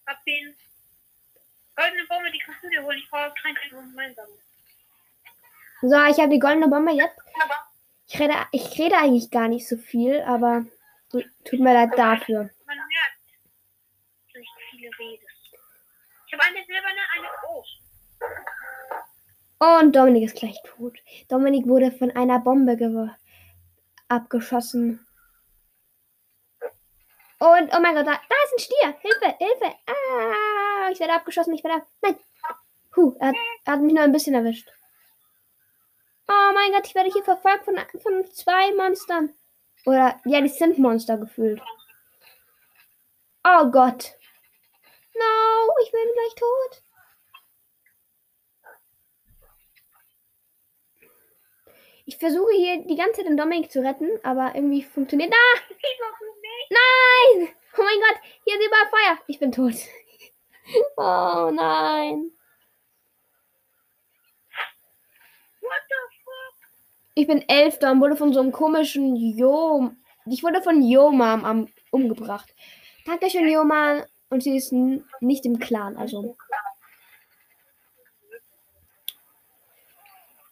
Hab 0.08 0.24
den. 0.26 0.56
Goldene 1.76 2.06
Bombe, 2.08 2.32
die 2.32 2.40
kannst 2.40 2.64
du 2.64 2.70
dir 2.70 2.84
holen. 2.84 2.98
Ich 2.98 3.10
brauche 3.10 3.34
kein 3.42 3.56
gemeinsam. 3.70 4.28
So, 5.82 5.88
ich 6.06 6.18
habe 6.20 6.30
die 6.30 6.40
goldene 6.40 6.68
Bombe 6.68 6.92
jetzt. 6.92 7.20
Aber 7.44 7.56
Ich 8.08 8.20
rede, 8.20 8.34
ich 8.52 8.80
rede 8.80 8.98
eigentlich 8.98 9.30
gar 9.30 9.48
nicht 9.48 9.68
so 9.68 9.78
viel, 9.78 10.22
aber 10.22 10.66
tut 11.12 11.60
mir 11.60 11.74
leid 11.74 11.92
dafür. 11.98 12.50
man 12.66 12.78
merkt, 12.78 13.20
dass 14.34 14.42
ich 14.42 14.50
viele 14.72 14.90
redest. 15.00 15.32
Ich 16.28 16.34
habe 16.34 16.44
eine 16.44 16.66
silberne, 16.66 17.02
eine 17.18 17.28
groß. 17.42 17.68
Und 19.58 19.96
Dominik 19.96 20.24
ist 20.24 20.36
gleich 20.38 20.58
tot. 20.64 20.98
Dominik 21.30 21.68
wurde 21.68 21.92
von 21.92 22.12
einer 22.12 22.40
Bombe 22.40 22.78
ge 22.78 23.10
abgeschossen. 24.08 25.05
Und, 27.46 27.72
oh 27.76 27.80
mein 27.80 27.94
Gott, 27.96 28.08
da, 28.08 28.14
da 28.14 28.36
ist 28.46 28.54
ein 28.54 28.60
Stier. 28.60 28.96
Hilfe, 29.02 29.36
Hilfe. 29.38 29.76
Ah, 29.88 30.90
ich 30.92 31.00
werde 31.00 31.14
abgeschossen, 31.14 31.54
ich 31.54 31.64
werde 31.64 31.78
ab. 31.82 31.88
Nein. 32.02 32.18
Puh, 32.92 33.16
er, 33.20 33.28
hat- 33.30 33.36
er 33.66 33.74
hat 33.74 33.82
mich 33.82 33.94
nur 33.94 34.04
ein 34.04 34.12
bisschen 34.12 34.34
erwischt. 34.36 34.70
Oh 36.28 36.52
mein 36.54 36.72
Gott, 36.72 36.88
ich 36.88 36.96
werde 36.96 37.12
hier 37.12 37.24
verfolgt 37.24 37.66
von, 37.66 37.78
von 38.02 38.26
zwei 38.32 38.74
Monstern. 38.74 39.34
Oder, 39.86 40.20
ja, 40.26 40.42
die 40.42 40.48
sind 40.50 40.80
Monster 40.80 41.18
gefühlt. 41.18 41.62
Oh 43.44 43.66
Gott. 43.70 44.14
No, 45.14 45.74
ich 45.84 45.92
bin 45.92 46.02
gleich 46.14 46.36
tot. 46.36 46.82
Ich 52.06 52.18
versuche 52.18 52.52
hier 52.56 52.84
die 52.86 52.96
ganze 52.96 53.18
Zeit 53.22 53.28
den 53.28 53.38
Dominik 53.38 53.72
zu 53.72 53.82
retten, 53.84 54.10
aber 54.24 54.54
irgendwie 54.56 54.84
funktioniert. 54.84 55.34
Ah! 55.34 55.60
Nein! 56.70 57.50
Oh 57.78 57.84
mein 57.84 58.00
Gott, 58.00 58.22
hier 58.44 58.60
ist 58.60 58.66
überall 58.66 58.90
Feuer. 58.90 59.20
Ich 59.28 59.40
bin 59.40 59.52
tot. 59.52 59.74
Oh 60.98 61.52
nein. 61.54 62.32
What 65.62 65.82
the 65.90 65.96
fuck? 66.24 66.56
Ich 67.14 67.28
bin 67.28 67.48
Elfter 67.48 67.92
und 67.92 68.02
wurde 68.02 68.16
von 68.16 68.34
so 68.34 68.40
einem 68.40 68.52
komischen 68.52 69.16
Jo. 69.16 69.92
Ich 70.26 70.42
wurde 70.42 70.64
von 70.64 70.82
Jomam 70.82 71.46
am 71.46 71.68
umgebracht. 71.92 72.52
Dankeschön, 73.06 73.48
Jomam. 73.48 74.06
Und 74.30 74.42
sie 74.42 74.58
ist 74.58 74.72
nicht 74.72 75.46
im 75.46 75.60
Clan, 75.60 75.98
also. 75.98 76.36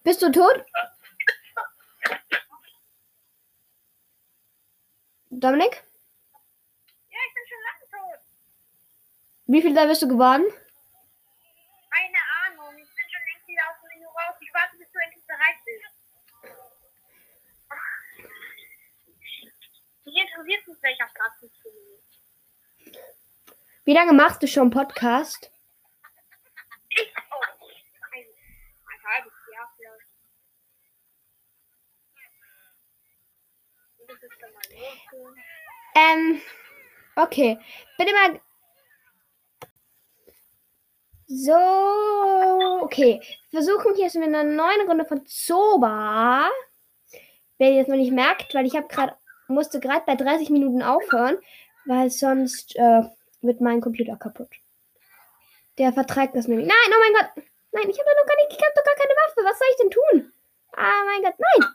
Bist 0.03 0.21
du 0.21 0.31
tot? 0.31 0.63
Dominik? 5.31 5.83
Ja, 7.09 7.19
ich 7.27 7.33
bin 7.33 7.43
schon 7.49 7.61
lange 7.67 7.85
tot. 7.91 8.21
Wie 9.45 9.61
viel 9.61 9.73
da 9.73 9.85
bist 9.85 10.01
du 10.01 10.07
geworden? 10.07 10.45
Keine 11.89 12.21
Ahnung. 12.45 12.77
Ich 12.77 12.87
bin 12.95 13.05
schon 13.11 13.21
längst 13.27 13.47
wieder 13.47 13.61
aus 13.69 13.75
dem 13.81 13.89
Menü 13.89 14.05
raus. 14.05 14.35
Ich 14.39 14.53
warte, 14.53 14.77
bis 14.77 14.91
du 14.91 14.99
endlich 14.99 15.25
bereit 15.27 15.57
bist. 15.65 15.95
Mich 20.05 20.15
interessiert 20.17 20.67
nicht, 20.67 20.83
welcher 20.83 21.09
Platz 21.13 21.39
du 21.41 21.47
bist. 21.49 22.93
Wie 23.85 23.93
lange 23.93 24.13
machst 24.13 24.41
du 24.41 24.47
schon 24.47 24.69
Podcast? 24.71 25.51
Ich 26.89 27.13
auch. 27.17 27.41
Ein, 28.11 28.25
ein 28.85 29.03
halbes 29.03 29.33
Jahr 29.51 29.73
vielleicht. 29.75 30.07
Und 33.97 34.09
Das 34.09 34.23
ist 34.23 34.41
dann 34.41 34.53
mal 34.53 34.63
los. 34.71 35.35
Ähm, 35.95 36.41
okay. 37.15 37.59
Bitte 37.97 38.13
mal. 38.13 38.41
So, 41.27 42.81
okay. 42.81 43.21
Versuchen 43.51 43.95
hier 43.95 44.09
mit 44.15 44.35
einer 44.35 44.43
neuen 44.43 44.87
Runde 44.87 45.05
von 45.05 45.25
Zoba. 45.25 46.49
Wer 47.57 47.73
jetzt 47.73 47.87
noch 47.87 47.95
nicht 47.95 48.11
merkt, 48.11 48.53
weil 48.53 48.65
ich 48.65 48.75
habe 48.75 48.87
gerade 48.87 49.15
musste 49.47 49.79
gerade 49.79 50.03
bei 50.05 50.15
30 50.15 50.49
Minuten 50.49 50.81
aufhören, 50.81 51.37
weil 51.85 52.09
sonst 52.09 52.75
äh, 52.75 53.03
wird 53.41 53.61
mein 53.61 53.81
Computer 53.81 54.15
kaputt. 54.15 54.49
Der 55.77 55.93
verträgt 55.93 56.35
das 56.35 56.47
nämlich. 56.47 56.67
Nein, 56.67 56.77
oh 56.87 56.99
mein 56.99 57.13
Gott. 57.13 57.43
Nein, 57.71 57.89
ich 57.89 57.99
habe 57.99 58.09
noch 58.09 58.27
gar 58.27 58.35
nicht, 58.37 58.51
ich 58.51 58.63
habe 58.63 58.73
doch 58.75 58.83
gar 58.83 58.95
keine 58.95 59.13
Waffe. 59.13 59.41
Was 59.43 59.59
soll 59.59 59.67
ich 59.71 59.77
denn 59.77 59.91
tun? 59.91 60.33
Ah, 60.73 61.03
mein 61.05 61.21
Gott, 61.23 61.35
nein. 61.39 61.69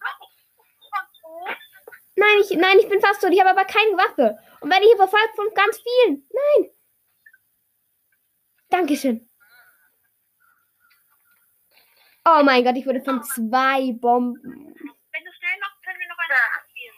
Nein, 2.17 2.41
ich, 2.41 2.57
nein, 2.57 2.79
ich 2.79 2.89
bin 2.89 3.01
fast 3.01 3.21
tot. 3.21 3.33
Ich 3.33 3.41
habe 3.41 3.51
aber 3.51 3.65
keine 3.65 3.97
Waffe. 3.97 4.39
Und 4.61 4.71
werde 4.71 4.87
hier 4.87 4.97
verfolgt 4.97 5.37
von 5.37 5.47
ganz 5.55 5.81
vielen. 5.81 6.29
Nein. 6.33 6.71
Dankeschön. 8.71 9.28
Oh 12.31 12.43
mein 12.43 12.63
Gott, 12.63 12.77
ich 12.77 12.85
wurde 12.85 13.01
von 13.01 13.23
zwei 13.25 13.91
Bomben. 13.93 14.43
Wenn 14.43 15.25
du 15.25 15.33
schnell 15.33 15.59
machst, 15.61 15.83
können 15.83 15.99
wir 15.99 16.09
noch 16.09 16.19
eine 16.19 16.35
Runde 16.37 16.61
spielen. 16.69 16.95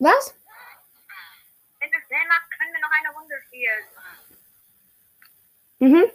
Was? 0.00 0.34
Wenn 1.78 1.90
du 1.90 1.98
schnell 2.06 2.26
machst, 2.28 2.50
können 2.58 2.72
wir 2.74 2.80
noch 2.80 2.90
eine 2.92 3.10
Runde 3.16 3.34
spielen. 3.46 3.84
Mhm. 5.78 6.12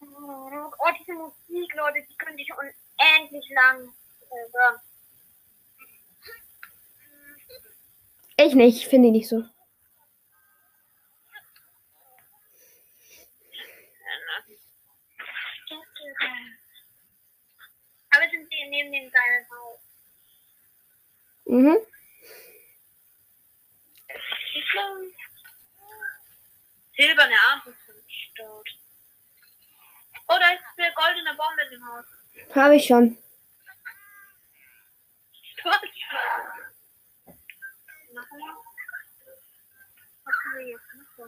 Oh, 0.00 0.90
diese 0.98 1.12
Musik, 1.12 1.74
Leute, 1.74 2.06
die 2.08 2.16
könnte 2.16 2.40
ich 2.40 2.50
unendlich 2.54 3.50
lang 3.50 3.92
hören. 4.30 4.80
Ich 8.38 8.54
nicht, 8.54 8.88
finde 8.88 9.08
ich 9.08 9.12
nicht 9.12 9.28
so. 9.28 9.44
Aber 18.14 18.28
sind 18.30 18.48
sie 18.50 18.68
neben 18.68 18.92
dem 18.92 19.10
geilen 19.10 19.46
Haus? 19.50 19.80
Mhm. 21.46 21.78
Silberne 26.96 27.34
Arme 27.48 27.74
sind 27.86 28.04
dort. 28.36 28.68
Oh, 30.28 30.38
da 30.38 30.52
ist 30.52 30.62
eine 30.76 30.94
goldene 30.94 31.34
Bombe 31.34 31.62
im 31.74 31.86
Haus. 31.86 32.06
Habe 32.54 32.76
ich 32.76 32.86
schon. 32.86 33.18
Du 35.62 35.70
hast 35.70 35.80
schon. 35.80 36.18
Nochmal. 38.14 38.56
Was 40.24 40.34
haben 40.44 40.58
wir 40.58 40.66
jetzt 40.68 40.94
noch 40.94 41.10
so? 41.16 41.24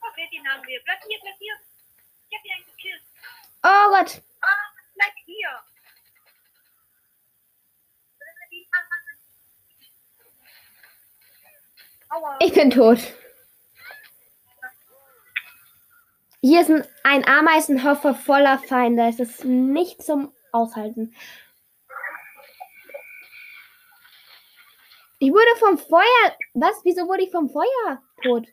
Okay, 0.00 0.28
den 0.40 0.50
haben 0.50 0.66
wir. 0.66 0.80
Bleib 0.84 0.98
hier, 1.06 1.18
bleib 1.20 1.36
hier. 1.38 1.54
Ich 2.28 2.36
hab 2.36 2.42
hier 2.42 2.54
einen 2.54 2.66
gekillt. 2.66 3.02
Oh 3.62 3.90
Gott. 3.90 4.22
Ah, 4.40 4.72
bleib 4.94 5.12
hier. 5.24 5.48
Ich 12.40 12.52
bin 12.52 12.70
tot. 12.70 12.98
Hier 16.42 16.62
ist 16.62 16.70
ein, 16.70 16.84
ein 17.04 17.24
Ameisenhoffer 17.24 18.14
voller 18.14 18.58
Feinde. 18.58 19.06
Es 19.08 19.20
ist 19.20 19.44
nicht 19.44 20.02
zum 20.02 20.34
Aushalten. 20.50 21.14
Ich 25.20 25.30
wurde 25.30 25.56
vom 25.58 25.78
Feuer. 25.78 26.36
Was? 26.54 26.80
Wieso 26.82 27.06
wurde 27.06 27.22
ich 27.22 27.30
vom 27.30 27.50
Feuer 27.50 28.02
tot? 28.22 28.48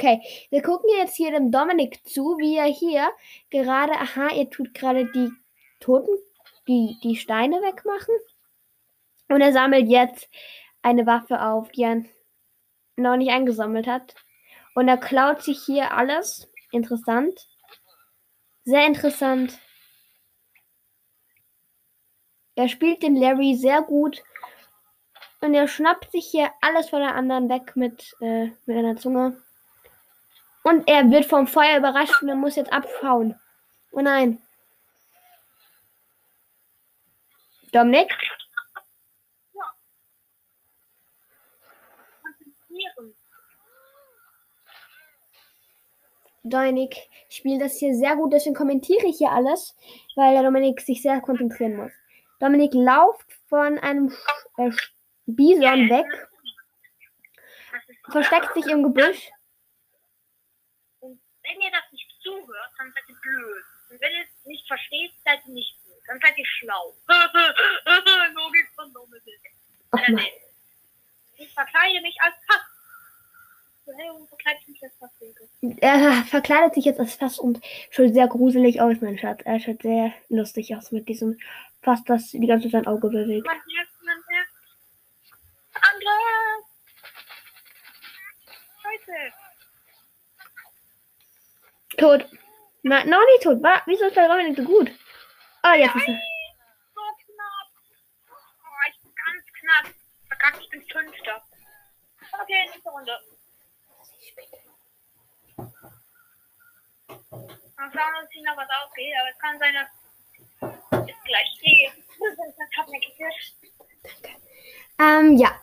Okay, 0.00 0.22
wir 0.48 0.62
gucken 0.62 0.88
jetzt 0.96 1.14
hier 1.16 1.30
dem 1.30 1.52
Dominik 1.52 2.08
zu, 2.08 2.38
wie 2.38 2.56
er 2.56 2.64
hier 2.64 3.10
gerade. 3.50 3.92
Aha, 3.92 4.28
ihr 4.34 4.48
tut 4.48 4.72
gerade 4.72 5.04
die 5.12 5.30
Toten, 5.78 6.16
die, 6.66 6.96
die 7.02 7.16
Steine 7.16 7.56
wegmachen. 7.56 8.14
Und 9.28 9.42
er 9.42 9.52
sammelt 9.52 9.88
jetzt 9.88 10.30
eine 10.80 11.04
Waffe 11.04 11.42
auf, 11.42 11.70
die 11.72 11.82
er 11.82 12.02
noch 12.96 13.18
nicht 13.18 13.30
eingesammelt 13.30 13.86
hat. 13.86 14.14
Und 14.74 14.88
er 14.88 14.96
klaut 14.96 15.42
sich 15.42 15.60
hier 15.66 15.92
alles. 15.92 16.50
Interessant. 16.72 17.46
Sehr 18.64 18.86
interessant. 18.86 19.58
Er 22.54 22.68
spielt 22.68 23.02
den 23.02 23.16
Larry 23.16 23.54
sehr 23.54 23.82
gut. 23.82 24.22
Und 25.42 25.52
er 25.52 25.68
schnappt 25.68 26.10
sich 26.10 26.24
hier 26.24 26.50
alles 26.62 26.88
von 26.88 27.00
der 27.00 27.14
anderen 27.16 27.50
weg 27.50 27.76
mit, 27.76 28.14
äh, 28.22 28.46
mit 28.64 28.78
einer 28.78 28.96
Zunge. 28.96 29.42
Und 30.70 30.86
er 30.86 31.10
wird 31.10 31.24
vom 31.24 31.48
Feuer 31.48 31.78
überrascht 31.78 32.22
und 32.22 32.28
er 32.28 32.36
muss 32.36 32.54
jetzt 32.54 32.72
abhauen. 32.72 33.34
Oh 33.90 34.00
nein. 34.00 34.40
Dominik? 37.72 38.08
Konzentrieren. 42.22 43.16
Dominik 46.44 46.96
spielt 47.28 47.60
das 47.62 47.76
hier 47.78 47.92
sehr 47.94 48.14
gut, 48.14 48.32
deswegen 48.32 48.54
kommentiere 48.54 49.06
ich 49.06 49.18
hier 49.18 49.32
alles, 49.32 49.76
weil 50.14 50.34
der 50.34 50.44
Dominik 50.44 50.80
sich 50.80 51.02
sehr 51.02 51.20
konzentrieren 51.20 51.76
muss. 51.76 51.92
Dominik 52.38 52.74
lauft 52.74 53.26
von 53.48 53.76
einem 53.80 54.08
Sch- 54.08 54.68
äh, 54.68 54.70
Bison 55.26 55.90
weg, 55.90 56.06
versteckt 58.10 58.54
sich 58.54 58.66
im 58.66 58.84
Gebüsch. 58.84 59.30
Wenn 61.50 61.62
ihr 61.62 61.70
das 61.70 61.90
nicht 61.90 62.08
zuhört, 62.22 62.70
dann 62.78 62.92
seid 62.92 63.08
ihr 63.08 63.16
blöd. 63.20 63.64
Und 63.90 64.00
wenn 64.00 64.12
ihr 64.12 64.22
es 64.22 64.46
nicht 64.46 64.66
versteht, 64.66 65.12
seid 65.24 65.40
ihr 65.46 65.54
nicht 65.54 65.82
blöd. 65.82 65.98
Dann 66.06 66.20
seid 66.20 66.38
ihr 66.38 66.46
schlau. 66.46 66.94
Logik 68.34 68.70
von 68.76 68.92
Dominik. 68.92 69.40
Äh, 69.92 70.12
nee. 70.12 70.32
Ich 71.38 71.52
verkleide 71.52 72.00
mich 72.02 72.16
als 72.20 72.34
Fass. 72.46 72.62
So, 73.84 73.92
hey, 73.96 74.10
und 74.10 74.28
verkleide 74.28 74.60
ich 74.60 74.68
mich 74.68 74.82
als 74.82 74.94
Fass. 74.98 75.10
Er 75.78 76.24
verkleidet 76.24 76.74
sich 76.74 76.84
jetzt 76.84 77.00
als 77.00 77.14
Fass 77.14 77.38
und 77.38 77.60
schaut 77.90 78.12
sehr 78.12 78.28
gruselig 78.28 78.80
aus, 78.80 79.00
mein 79.00 79.18
Schatz. 79.18 79.40
Er 79.44 79.58
schaut 79.58 79.82
sehr 79.82 80.12
lustig 80.28 80.76
aus 80.76 80.92
mit 80.92 81.08
diesem 81.08 81.40
Fass, 81.82 82.04
das 82.04 82.30
die 82.30 82.46
ganze 82.46 82.70
Zeit 82.70 82.84
sein 82.84 82.86
Auge 82.86 83.08
bewegt. 83.08 83.46
Man 83.46 83.56
merkt, 83.56 84.02
man 84.04 84.22
merkt. 84.28 84.50
Angriff! 85.74 86.66
Scheiße! 88.82 89.32
Tot. 91.98 92.24
Na, 92.82 93.04
noch 93.04 93.24
nicht 93.26 93.42
tot. 93.42 93.62
Wa- 93.62 93.82
Wieso 93.86 94.06
ist 94.06 94.16
der 94.16 94.28
Dominik 94.28 94.56
so 94.56 94.64
gut? 94.64 94.90
Oh, 95.62 95.72
jetzt 95.74 95.94
ist 95.96 96.08
er. 96.08 96.20
So 96.94 97.02
knapp! 97.24 97.68
Oh, 98.28 98.82
ich 98.88 99.02
bin 99.02 99.12
ganz 99.14 99.44
knapp. 99.60 99.94
Verkackt, 100.28 100.60
ich 100.62 100.70
bin 100.70 100.82
Fünfter. 100.90 101.42
Okay, 102.42 102.68
nächste 102.70 102.88
Runde. 102.90 103.18
Mal 107.76 107.90
schauen, 107.92 108.14
ob 108.22 108.28
sich 108.32 108.42
noch 108.42 108.56
was 108.56 108.68
ausgeht, 108.84 109.14
aber 109.20 109.30
es 109.30 109.38
kann 109.38 109.58
sein, 109.58 109.74
dass 109.74 111.08
es 111.08 111.24
gleich 111.24 111.58
geht. 111.60 111.92
Das 112.20 112.76
hat 112.76 112.88
mir. 112.90 113.00
Ähm, 114.98 115.36
ja. 115.38 115.58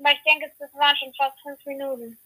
Aber 0.00 0.12
ich 0.12 0.22
denke, 0.24 0.52
das 0.58 0.72
waren 0.74 0.96
schon 0.96 1.14
fast 1.14 1.40
fünf 1.42 1.64
Minuten. 1.64 2.18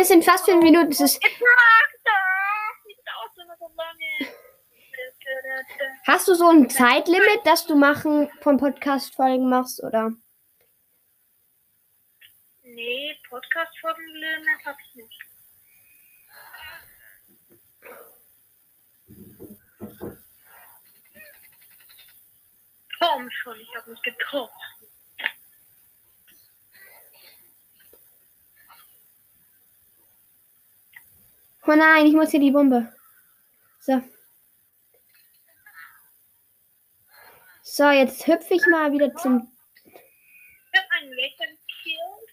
Es 0.00 0.08
sind 0.08 0.24
fast 0.24 0.44
fünf 0.44 0.62
Minuten. 0.62 0.92
Ist, 0.92 1.00
das! 1.00 1.18
Lange. 3.76 4.34
hast 6.06 6.28
du 6.28 6.34
so 6.34 6.48
ein 6.48 6.68
Zeitlimit, 6.70 7.40
dass 7.44 7.66
du 7.66 7.76
machen 7.76 8.30
von 8.40 8.56
Podcast-Folgen 8.56 9.48
machst, 9.48 9.82
oder? 9.82 10.12
Nee, 12.62 13.16
Podcast-Folgenlimit 13.28 14.64
hab 14.64 14.76
ich 14.80 14.94
nicht. 14.94 15.22
Komm 22.98 23.30
schon, 23.30 23.60
ich 23.60 23.76
hab 23.76 23.86
mich 23.86 24.02
getroffen. 24.02 24.77
Oh 31.70 31.74
nein, 31.76 32.06
ich 32.06 32.14
muss 32.14 32.30
hier 32.30 32.40
die 32.40 32.50
Bombe. 32.50 32.90
So. 33.80 34.02
So, 37.62 37.90
jetzt 37.90 38.26
hüpfe 38.26 38.54
ich 38.54 38.66
mal 38.68 38.90
wieder 38.90 39.14
zum. 39.16 39.52
Ich 39.84 39.92
hab 40.80 40.90
einen 40.92 41.10
Wächter 41.10 41.44
gekillt. 41.44 42.30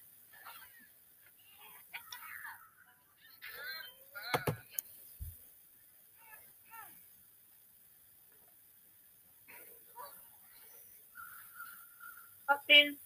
Hab 12.47 12.65
den. 12.67 12.97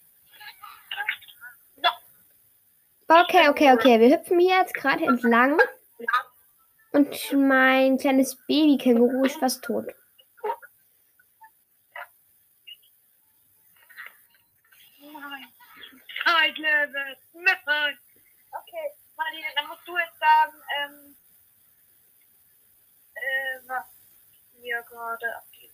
Okay, 3.08 3.50
okay, 3.50 3.74
okay. 3.74 4.00
Wir 4.00 4.16
hüpfen 4.16 4.40
hier 4.40 4.60
jetzt 4.60 4.76
gerade 4.76 5.06
entlang. 5.06 5.60
Und 6.92 7.34
mein 7.34 7.98
kleines 7.98 8.36
Baby-Känguru 8.48 9.24
ist 9.26 9.40
fast 9.40 9.64
tot. 9.64 9.86
Nein. 15.02 15.54
Zeitlevel. 16.24 17.18
Nein. 17.34 18.00
Okay, 18.52 18.92
Marlene, 19.16 19.48
dann 19.56 19.68
musst 19.68 19.88
du 19.88 19.98
jetzt 19.98 20.20
sagen, 20.20 20.58
ähm, 20.80 21.16
äh, 23.14 23.68
was 23.68 23.86
hier 24.60 24.82
gerade 24.84 25.36
abgeht. 25.36 25.72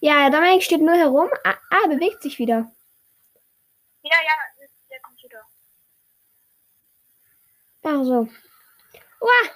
Ja, 0.00 0.30
Dominik 0.30 0.62
steht 0.62 0.80
nur 0.80 0.94
herum. 0.94 1.28
Ah, 1.42 1.56
ah, 1.70 1.82
er 1.82 1.88
bewegt 1.88 2.22
sich 2.22 2.38
wieder. 2.38 2.70
Ja, 4.02 4.16
ja, 4.24 4.66
der 4.88 5.00
Computer. 5.00 5.44
Ach 7.82 8.04
so. 8.04 8.28
Uah. 9.20 9.50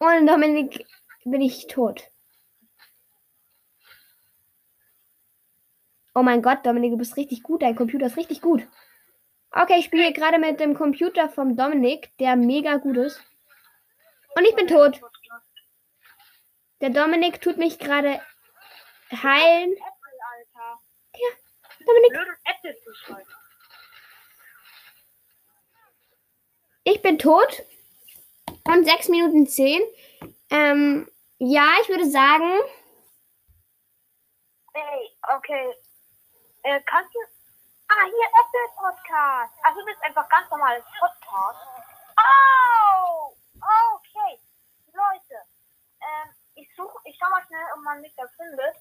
Ohne 0.00 0.26
Dominik 0.26 0.86
bin 1.24 1.40
ich 1.40 1.66
tot. 1.66 2.10
Oh 6.14 6.22
mein 6.22 6.42
Gott, 6.42 6.64
Dominik, 6.64 6.92
du 6.92 6.98
bist 6.98 7.16
richtig 7.16 7.42
gut. 7.42 7.62
Dein 7.62 7.76
Computer 7.76 8.06
ist 8.06 8.16
richtig 8.16 8.40
gut. 8.40 8.66
Okay, 9.50 9.78
ich 9.78 9.86
spiele 9.86 10.12
gerade 10.12 10.38
mit 10.38 10.60
dem 10.60 10.74
Computer 10.74 11.28
vom 11.28 11.56
Dominik, 11.56 12.16
der 12.18 12.36
mega 12.36 12.76
gut 12.76 12.96
ist. 12.96 13.22
Und 14.34 14.44
ich 14.44 14.54
bin 14.54 14.66
tot. 14.66 15.00
Der 16.80 16.90
Dominik 16.90 17.40
tut 17.40 17.56
mich 17.56 17.78
gerade 17.78 18.20
heilen. 19.10 19.74
Alter. 19.80 20.80
Dominik, 21.86 22.12
ich 26.84 27.02
bin 27.02 27.18
tot. 27.18 27.62
Und 28.68 28.84
6 28.84 29.08
Minuten 29.08 29.46
10. 29.46 29.82
Ähm, 30.50 31.08
ja, 31.38 31.66
ich 31.82 31.88
würde 31.88 32.08
sagen, 32.08 32.50
Ey, 34.74 35.16
okay. 35.34 35.74
Äh, 36.64 36.80
kannst 36.84 37.14
du. 37.14 37.18
Ah, 37.88 38.04
hier 38.04 38.26
Apple 38.26 38.68
Podcast. 38.76 39.54
Also, 39.62 39.80
du 39.80 39.86
bist 39.86 40.02
einfach 40.02 40.28
ganz 40.28 40.50
normales 40.50 40.84
Podcast. 40.98 41.60
Oh! 42.18 43.32
Okay. 43.56 44.38
Leute. 44.92 45.36
Ähm, 46.02 46.28
ich 46.56 46.68
suche, 46.76 46.98
ich 47.04 47.16
schau 47.18 47.30
mal 47.30 47.42
schnell, 47.46 47.64
ob 47.74 47.82
man 47.84 48.00
mich 48.02 48.14
da 48.16 48.24
findet. 48.36 48.76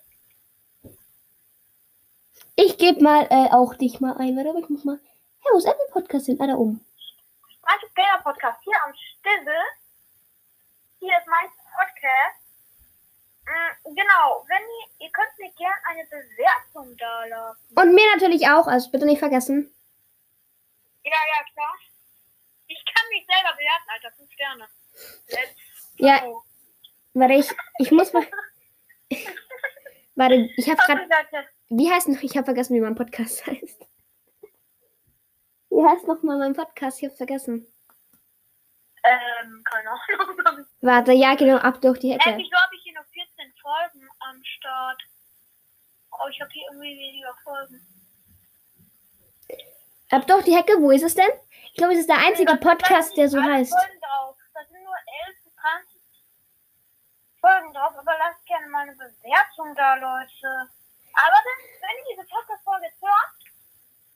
ich 2.57 2.77
gebe 2.77 3.01
mal 3.01 3.27
äh, 3.29 3.49
auch 3.51 3.75
dich 3.75 3.99
mal 4.01 4.17
ein. 4.17 4.35
Warte, 4.35 4.49
aber 4.49 4.59
ich 4.59 4.69
muss 4.69 4.83
mal. 4.83 4.99
Hey, 5.39 5.51
wo 5.53 5.57
ist 5.57 5.65
Apple 5.67 5.87
Podcast 5.91 6.25
hin? 6.25 6.41
Ah, 6.41 6.47
da 6.47 6.55
oben. 6.55 6.85
Mein 7.65 7.79
Gamer 7.95 8.21
Podcast 8.23 8.59
hier 8.63 8.75
am 8.83 8.93
Stille. 8.93 9.57
Hier 10.99 11.17
ist 11.17 11.27
mein 11.27 11.49
Podcast. 11.49 12.41
Mm, 13.45 13.95
genau, 13.95 14.45
wenn 14.47 14.61
ihr, 14.61 15.05
ihr 15.05 15.11
könnt 15.11 15.37
mir 15.37 15.51
gerne 15.53 15.75
eine 15.89 16.05
Bewertung 16.05 16.95
da 16.97 17.25
lassen. 17.25 17.75
Und 17.75 17.93
mir 17.95 18.15
natürlich 18.15 18.47
auch, 18.47 18.67
also 18.67 18.89
bitte 18.91 19.05
nicht 19.05 19.19
vergessen. 19.19 19.73
Ja, 21.03 21.11
ja, 21.13 21.43
klar. 21.53 21.73
Ich 22.67 22.83
kann 22.85 23.07
mich 23.09 23.25
selber 23.27 23.53
bewerten, 23.55 23.89
Alter. 23.89 24.11
Fünf 24.17 24.31
Sterne. 24.31 24.67
Let's 25.27 25.55
Ja, 25.97 26.19
go. 26.19 26.43
warte, 27.13 27.33
ich, 27.35 27.51
ich 27.79 27.91
muss 27.91 28.11
mal. 28.13 28.25
Warte, 30.17 30.49
ich 30.55 30.69
habe 30.69 30.77
gerade. 30.77 31.01
Okay, 31.03 31.13
Leute. 31.33 31.47
Wie 31.69 31.91
heißt 31.91 32.07
noch? 32.07 32.21
Ich 32.23 32.37
habe 32.37 32.45
vergessen, 32.45 32.73
wie 32.73 32.79
mein 32.79 32.95
Podcast 32.95 33.45
heißt. 33.47 33.85
Wie 35.75 35.85
heißt 35.85 36.07
noch 36.07 36.23
mal 36.23 36.37
mein 36.37 36.53
Podcast? 36.53 36.99
Ich 37.01 37.05
habe 37.09 37.15
vergessen. 37.17 37.67
Ähm, 39.03 39.63
keine 39.69 39.89
Ahnung. 39.89 40.65
Warte, 40.81 41.11
ja, 41.11 41.35
genau, 41.35 41.57
ab 41.57 41.81
durch 41.81 41.99
die 41.99 42.11
Äh, 42.11 42.19
Hecke. 42.19 42.37
wieso 42.37 42.55
habe 42.55 42.75
ich 42.75 42.81
hier 42.83 42.93
noch 42.93 43.05
14 43.11 43.53
Folgen 43.61 44.09
am 44.19 44.41
Start? 44.43 45.01
Oh, 46.11 46.27
ich 46.29 46.39
habe 46.39 46.49
hier 46.51 46.63
irgendwie 46.71 46.97
weniger 46.97 47.35
Folgen. 47.43 47.85
Ab 50.11 50.25
durch 50.27 50.45
die 50.45 50.55
Hecke, 50.55 50.73
wo 50.79 50.91
ist 50.91 51.03
es 51.03 51.13
denn? 51.15 51.29
Ich 51.73 51.75
glaube, 51.75 51.93
es 51.93 51.99
ist 51.99 52.09
der 52.09 52.19
einzige 52.19 52.45
Da 52.45 52.51
sind 52.53 52.61
Podcast, 52.63 53.17
der 53.17 53.27
so 53.27 53.41
heißt. 53.43 53.71
Folgen 53.73 53.99
drauf. 53.99 54.37
Da 54.53 54.61
sind 54.71 54.81
nur 54.81 54.95
11 55.27 55.43
bis 55.43 55.53
20 55.55 56.01
Folgen 57.41 57.73
drauf, 57.73 57.93
aber 57.97 58.17
lasst 58.17 58.45
gerne 58.45 58.67
mal 58.67 58.83
eine 58.83 58.93
Bewertung 58.95 59.75
da, 59.75 59.95
Leute. 59.95 60.47
Aber 61.19 61.35
dann, 61.43 61.59
wenn 61.83 61.97
ihr 61.99 62.15
diese 62.15 62.27
Podcast-Folge 62.31 62.87
hört, 63.01 63.35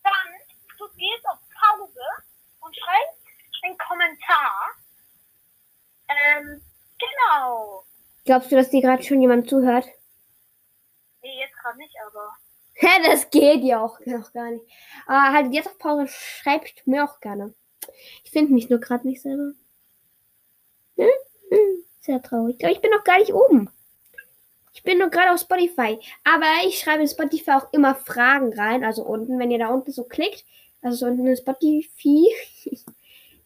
dann 0.03 0.29
tut 0.77 0.91
jetzt 0.95 1.27
auf 1.27 1.37
Pause 1.59 1.99
und 2.61 2.75
schreibt 2.75 3.17
einen 3.63 3.77
Kommentar. 3.77 4.51
Ähm, 6.07 6.61
genau. 6.97 7.83
Glaubst 8.25 8.51
du, 8.51 8.55
dass 8.55 8.69
dir 8.69 8.81
gerade 8.81 9.03
schon 9.03 9.21
jemand 9.21 9.49
zuhört? 9.49 9.87
Nee, 11.21 11.39
jetzt 11.39 11.57
gerade 11.57 11.77
nicht, 11.77 11.95
aber. 12.07 12.35
Hä, 12.75 12.87
das 13.03 13.29
geht 13.29 13.63
ja 13.63 13.81
auch 13.83 13.99
noch 14.05 14.31
gar 14.31 14.51
nicht. 14.51 14.65
Aber 15.05 15.33
halt 15.33 15.53
jetzt 15.53 15.67
auf 15.67 15.77
Pause, 15.79 16.07
schreibt 16.07 16.87
mir 16.87 17.03
auch 17.03 17.19
gerne. 17.19 17.53
Ich 18.23 18.31
finde 18.31 18.53
mich 18.53 18.69
nur 18.69 18.79
gerade 18.79 19.07
nicht 19.07 19.21
selber. 19.21 19.51
Hm? 20.97 21.07
Hm, 21.49 21.83
Sehr 22.01 22.21
traurig. 22.21 22.63
Aber 22.63 22.71
ich 22.71 22.81
bin 22.81 22.91
noch 22.91 23.03
gar 23.03 23.19
nicht 23.19 23.33
oben. 23.33 23.69
Ich 24.73 24.83
bin 24.83 24.97
nur 24.99 25.09
gerade 25.09 25.31
auf 25.33 25.41
Spotify. 25.41 25.99
Aber 26.23 26.45
ich 26.65 26.79
schreibe 26.79 27.01
in 27.01 27.07
Spotify 27.09 27.51
auch 27.51 27.73
immer 27.73 27.95
Fragen 27.95 28.53
rein. 28.57 28.85
Also 28.85 29.03
unten, 29.03 29.39
wenn 29.39 29.51
ihr 29.51 29.59
da 29.59 29.67
unten 29.69 29.91
so 29.91 30.03
klickt. 30.05 30.45
Also 30.81 30.97
so 30.97 31.05
unten 31.07 31.27
in 31.27 31.35
Spotify. 31.37 32.25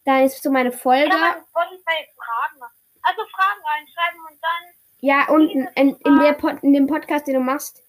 da 0.04 0.20
ist 0.22 0.42
so 0.42 0.50
meine 0.50 0.72
Folge. 0.72 1.08
Kann 1.10 1.20
man 1.20 1.36
in 1.38 1.44
Spotify 1.44 2.08
Fragen 2.16 2.58
machen. 2.60 2.74
Also 3.02 3.22
Fragen 3.26 3.60
reinschreiben 3.64 4.20
und 4.20 4.40
dann. 4.42 4.74
Ja, 5.00 5.28
unten 5.28 5.66
in, 5.74 5.96
in, 5.96 6.18
der 6.20 6.32
Pod, 6.32 6.62
in 6.62 6.72
dem 6.72 6.86
Podcast, 6.86 7.26
den 7.26 7.34
du 7.34 7.40
machst. 7.40 7.82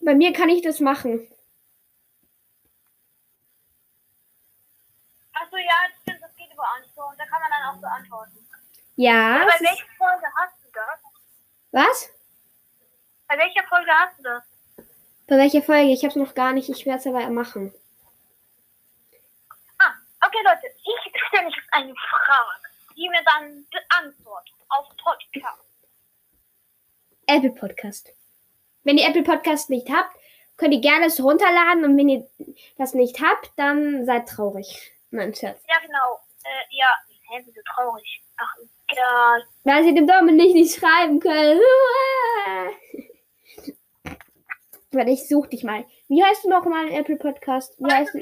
Bei 0.00 0.14
mir 0.14 0.32
kann 0.32 0.48
ich 0.48 0.62
das 0.62 0.80
machen. 0.80 1.28
Achso, 5.32 5.56
ja, 5.56 5.74
das 5.90 6.00
stimmt, 6.02 6.22
das 6.22 6.34
geht 6.34 6.52
über 6.52 6.64
Antwort. 6.76 7.12
Und 7.12 7.20
da 7.20 7.24
kann 7.26 7.40
man 7.40 7.50
dann 7.50 7.68
auch 7.76 7.80
so 7.80 7.86
antworten. 7.86 8.46
Ja. 8.96 9.44
Bei 9.44 9.54
es 9.54 9.60
ist- 9.60 9.62
welcher 9.62 9.92
Folge 9.98 10.26
hast 10.40 10.54
du 10.64 10.68
das? 10.72 11.00
Was? 11.72 12.10
Bei 13.28 13.36
welcher 13.38 13.64
Folge 13.68 13.90
hast 13.90 14.18
du 14.18 14.22
das? 14.22 14.42
Bei 15.26 15.36
welcher 15.36 15.62
Folge? 15.62 15.92
Ich 15.92 16.02
habe 16.02 16.08
es 16.08 16.16
noch 16.16 16.34
gar 16.34 16.52
nicht. 16.52 16.68
Ich 16.70 16.86
werde 16.86 17.00
es 17.00 17.06
aber 17.06 17.28
machen. 17.30 17.74
Okay, 20.36 20.44
Leute, 20.44 20.66
ich 20.76 21.12
stelle 21.28 21.46
euch 21.46 21.56
jetzt 21.56 21.68
eine 21.72 21.94
Frage, 21.94 22.68
die 22.94 23.08
mir 23.08 23.22
dann 23.24 23.66
beantwortet 23.70 24.54
auf 24.68 24.86
Podcast. 25.02 25.64
Apple 27.26 27.52
Podcast. 27.52 28.12
Wenn 28.84 28.98
ihr 28.98 29.08
Apple 29.08 29.22
Podcast 29.22 29.70
nicht 29.70 29.88
habt, 29.88 30.14
könnt 30.58 30.74
ihr 30.74 30.80
gerne 30.82 31.06
es 31.06 31.22
runterladen. 31.22 31.84
Und 31.84 31.96
wenn 31.96 32.10
ihr 32.10 32.28
das 32.76 32.92
nicht 32.92 33.18
habt, 33.22 33.50
dann 33.56 34.04
seid 34.04 34.28
traurig. 34.28 34.92
Mein 35.10 35.34
Schatz. 35.34 35.62
Ja, 35.68 35.78
genau. 35.80 36.20
Äh, 36.44 36.64
ja, 36.70 36.92
hä, 37.30 37.42
wieso 37.46 37.62
traurig? 37.74 38.22
Ach, 38.36 38.56
egal. 38.88 39.42
Weil 39.64 39.84
sie 39.84 39.94
dem 39.94 40.06
Dominik 40.06 40.52
nicht 40.52 40.78
schreiben 40.78 41.18
können. 41.18 41.60
Warte, 44.90 45.10
ich 45.10 45.26
such 45.28 45.46
dich 45.46 45.64
mal. 45.64 45.86
Wie 46.08 46.22
heißt 46.22 46.44
du 46.44 46.50
nochmal 46.50 46.88
in 46.88 46.94
Apple 46.94 47.16
Podcast? 47.16 47.74
Wie 47.78 47.90
heißt 47.90 48.12
du? 48.12 48.20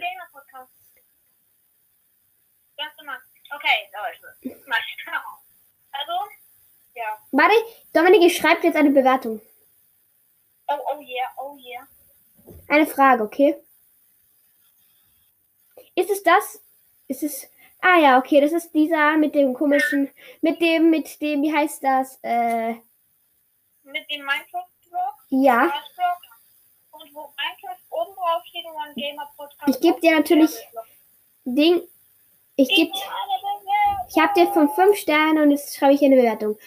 Gamer-Podcast? 2.85 2.85
Ganz 2.85 2.97
normal. 2.99 3.19
Okay, 3.55 3.89
Leute. 3.93 4.67
Mal 4.67 4.79
schauen. 5.05 5.39
Also, 5.93 6.13
ja. 6.95 7.19
Warte, 7.33 7.55
Dominik, 7.93 8.23
ich 8.23 8.37
schreibe 8.37 8.67
jetzt 8.67 8.77
eine 8.77 8.91
Bewertung. 8.91 9.41
Oh, 10.67 10.79
oh 10.93 11.01
yeah, 11.01 11.29
oh 11.37 11.57
yeah. 11.59 11.87
Eine 12.69 12.87
Frage, 12.87 13.23
okay? 13.23 13.57
Ist 15.95 16.11
es 16.11 16.23
das? 16.23 16.61
Ist 17.09 17.23
es. 17.23 17.49
Ah 17.81 17.99
ja, 17.99 18.19
okay, 18.19 18.41
das 18.41 18.53
ist 18.53 18.73
dieser 18.75 19.17
mit 19.17 19.35
dem 19.35 19.53
komischen. 19.55 20.11
Mit 20.41 20.61
dem, 20.61 20.91
mit 20.91 21.21
dem, 21.21 21.43
wie 21.43 21.55
heißt 21.55 21.85
das? 21.85 22.19
Äh, 22.23 22.73
Mit 23.83 24.11
dem 24.11 24.25
Minecraft-Blog, 24.25 25.15
ja. 25.29 25.65
Und 26.91 27.15
wo 27.15 27.33
Minecraft 27.37 27.83
oben 27.91 28.15
drauf 28.15 28.43
steht 28.49 28.65
und 28.65 28.77
ein 28.79 28.95
Gamer-Podcast. 28.95 29.69
Ich 29.69 29.81
geb 29.81 30.01
dir 30.01 30.17
natürlich- 30.17 30.57
Ding. 31.45 31.87
Ich 32.57 32.69
geb. 32.69 32.93
Ich 34.09 34.19
habe 34.19 34.33
dir 34.35 34.53
von 34.53 34.69
5 34.69 34.97
Sterne 34.97 35.43
und 35.43 35.51
jetzt 35.51 35.77
schreibe 35.77 35.95
ich 35.95 35.99
hier 35.99 36.07
eine 36.07 36.17
Bewertung. 36.17 36.59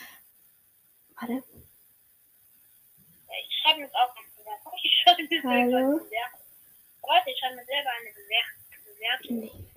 Warte. 1.19 1.43
Ich 3.47 3.57
schreibe 3.61 3.79
mir 3.79 3.85
jetzt 3.85 3.95
auch 3.95 4.13
eine 4.15 4.27
Bewertung. 4.37 4.73
Ich 4.83 5.01
schreibe 5.01 5.21
mir 5.23 5.29
selber 5.29 5.49
Hallo? 5.49 5.77
eine 5.77 5.97
Bewertung. 5.99 6.39
Leute, 7.07 7.29
ich 7.31 7.39
schreibe 7.39 7.55
mir 7.55 7.65
selber 7.65 7.89
eine 7.99 8.09
Bewer- 8.13 8.57
Bewertung. 8.85 9.67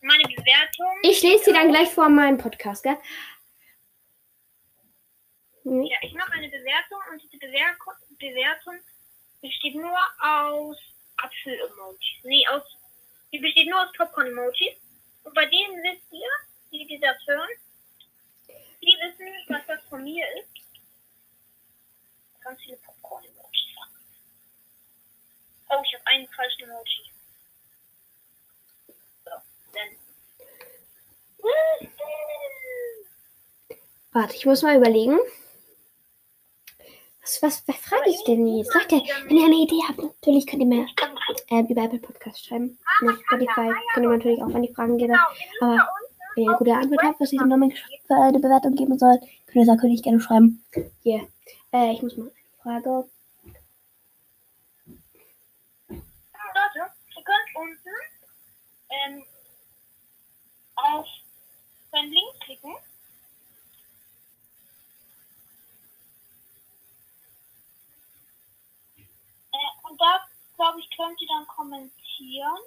Meine 0.00 0.24
Bewertung. 0.24 0.98
Ich 1.02 1.22
lese 1.22 1.44
sie 1.44 1.52
dann 1.52 1.68
gleich 1.68 1.90
vor 1.90 2.08
meinem 2.08 2.38
Podcast, 2.38 2.82
gell? 2.82 2.98
Hm. 5.62 5.84
Ja, 5.84 5.96
ich 6.02 6.12
mache 6.14 6.32
eine 6.32 6.48
Bewertung 6.48 6.98
und 7.12 7.22
diese 7.22 7.38
Bewertung, 7.38 8.74
besteht 9.40 9.76
nur 9.76 9.96
aus 10.20 10.76
Apfel-Emojis. 11.18 12.24
Nee, 12.24 12.46
aus. 12.48 12.62
Die 13.32 13.38
besteht 13.38 13.68
nur 13.68 13.82
aus 13.82 13.92
Popcorn-Emojis. 13.96 14.76
Und 15.24 15.34
bei 15.34 15.46
denen 15.46 15.82
wisst 15.82 16.12
ihr, 16.12 16.28
die 16.70 16.86
dieser 16.86 17.16
hören, 17.26 17.48
die 18.48 18.96
wissen 19.00 19.24
nicht, 19.24 19.48
was 19.48 19.66
das 19.66 19.80
von 19.88 20.02
mir 20.02 20.26
ist. 20.38 20.48
Ganz 22.42 22.60
viele 22.62 22.76
Popcorn-Emojis. 22.78 23.62
Oh, 25.72 25.82
ich 25.84 25.94
habe 25.94 26.06
einen 26.06 26.28
falschen 26.28 26.64
Emoji. 26.64 27.12
So, 29.24 29.30
dann. 29.72 29.96
Warte, 34.12 34.36
ich 34.36 34.44
muss 34.44 34.62
mal 34.62 34.76
überlegen. 34.76 35.18
Was, 37.22 37.40
was, 37.42 37.66
was 37.66 37.76
frage 37.76 38.10
ich 38.10 38.22
denn 38.24 38.46
jetzt? 38.46 38.74
Leute, 38.74 38.96
wenn 38.96 39.36
ihr 39.36 39.46
eine 39.46 39.54
Idee 39.54 39.80
habt, 39.88 39.98
natürlich 39.98 40.46
könnt 40.46 40.62
ihr 40.62 40.66
mir 40.68 40.86
ähm, 41.48 41.66
über 41.68 41.84
Apple 41.84 42.00
Podcast 42.00 42.44
schreiben 42.44 42.78
nach 43.02 43.18
Spotify 43.20 43.72
könnt 43.94 44.06
ihr 44.06 44.10
natürlich 44.10 44.42
auch 44.42 44.54
an 44.54 44.62
die 44.62 44.72
Fragen 44.72 44.98
geben. 44.98 45.16
Aber 45.60 45.88
wenn 46.34 46.44
ihr 46.44 46.50
eine 46.50 46.58
gute 46.58 46.74
Antwort 46.74 47.02
habt, 47.02 47.20
was 47.20 47.32
ich 47.32 47.38
dem 47.38 47.72
für 48.06 48.14
eine 48.14 48.38
Bewertung 48.38 48.74
geben 48.74 48.98
soll, 48.98 49.18
könnt 49.46 49.56
ihr 49.56 49.66
das 49.66 49.76
natürlich 49.76 50.02
gerne 50.02 50.20
schreiben. 50.20 50.64
Yeah. 51.04 51.26
Äh, 51.72 51.92
ich 51.92 52.02
muss 52.02 52.16
mal 52.16 52.24
eine 52.24 52.32
Frage. 52.62 53.08
Leute, 56.54 56.92
ihr 57.16 57.24
könnt 57.24 57.56
unten 57.56 57.90
ähm, 58.90 59.24
auf 60.76 61.06
den 61.94 62.10
Link 62.10 62.40
klicken. 62.44 62.74
Äh, 69.52 69.88
und 69.88 70.00
da, 70.00 70.20
glaube 70.56 70.80
ich, 70.80 70.90
könnt 70.96 71.20
ihr 71.20 71.28
dann 71.28 71.46
kommentieren. 71.46 72.58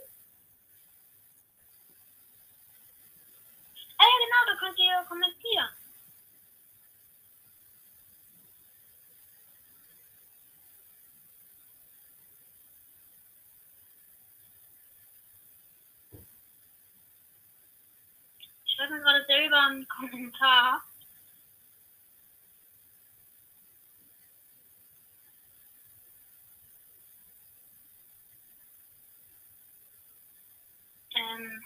Schreibe 18.85 18.93
mir 18.93 19.01
gerade 19.01 19.25
selber 19.25 19.61
einen 19.61 19.87
Kommentar. 19.87 20.83
Ähm, 31.15 31.63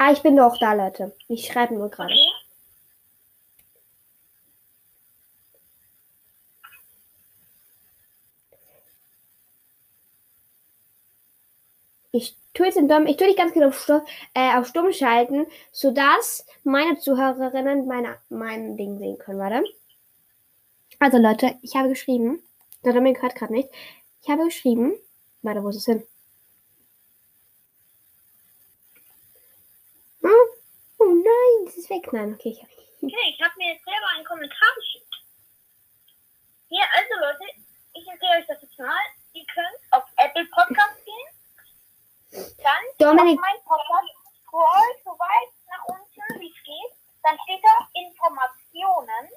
Ah, 0.00 0.12
ich 0.12 0.22
bin 0.22 0.36
noch 0.36 0.56
da, 0.60 0.74
Leute. 0.74 1.16
Ich 1.26 1.46
schreibe 1.48 1.74
nur 1.74 1.90
gerade. 1.90 2.12
okay. 2.12 2.47
Ich 12.18 12.36
tue 12.52 12.66
jetzt 12.66 12.74
den 12.74 12.88
Daumen, 12.88 13.06
ich 13.06 13.16
tue 13.16 13.28
dich 13.28 13.36
ganz 13.36 13.52
genau 13.52 13.68
auf, 13.68 13.80
Stu 13.80 14.00
äh, 14.34 14.56
auf 14.56 14.66
Stumm 14.66 14.92
schalten, 14.92 15.46
sodass 15.70 16.44
meine 16.64 16.98
Zuhörerinnen 16.98 17.86
meine, 17.86 18.18
mein 18.28 18.76
Ding 18.76 18.98
sehen 18.98 19.18
können. 19.18 19.38
Warte. 19.38 19.62
Also 20.98 21.18
Leute, 21.18 21.56
ich 21.62 21.76
habe 21.76 21.88
geschrieben. 21.88 22.42
Der 22.84 22.92
Dominik 22.92 23.22
hört 23.22 23.36
gerade 23.36 23.52
nicht. 23.52 23.68
Ich 24.20 24.28
habe 24.28 24.46
geschrieben. 24.46 24.94
Warte, 25.42 25.62
wo 25.62 25.68
ist 25.68 25.76
es 25.76 25.84
hin? 25.84 26.04
Oh, 30.24 30.46
oh 30.98 31.04
nein, 31.04 31.68
es 31.68 31.76
ist 31.78 31.88
weg. 31.88 32.12
Nein, 32.12 32.34
okay, 32.34 32.50
ich 32.50 32.60
habe. 32.60 32.72
Okay, 33.00 33.14
ich 33.30 33.40
habe 33.40 33.54
mir 33.58 33.74
jetzt 33.74 33.84
selber 33.84 34.08
einen 34.16 34.24
Kommentar 34.24 34.68
geschickt. 34.74 35.14
Hier, 36.68 36.84
also 36.96 37.14
Leute, 37.20 37.44
ich 37.94 38.08
erkläre 38.08 38.40
euch 38.40 38.46
das 38.48 38.60
jetzt 38.60 38.76
mal. 38.76 39.06
Ihr 39.34 39.44
könnt 39.54 39.92
auf 39.92 40.02
Apple 40.16 40.46
Podcast 40.46 41.04
gehen. 41.04 41.07
Dann 42.62 42.84
Dominik- 42.98 43.40
mein 43.40 43.62
Podcast 43.64 44.08
scrollt 44.42 44.98
so 45.04 45.10
weit 45.10 45.52
nach 45.68 45.84
unten, 45.86 46.40
wie 46.40 46.50
es 46.50 46.62
geht. 46.64 46.98
Dann 47.22 47.38
steht 47.44 47.62
da 47.64 47.88
Informationen. 47.94 49.30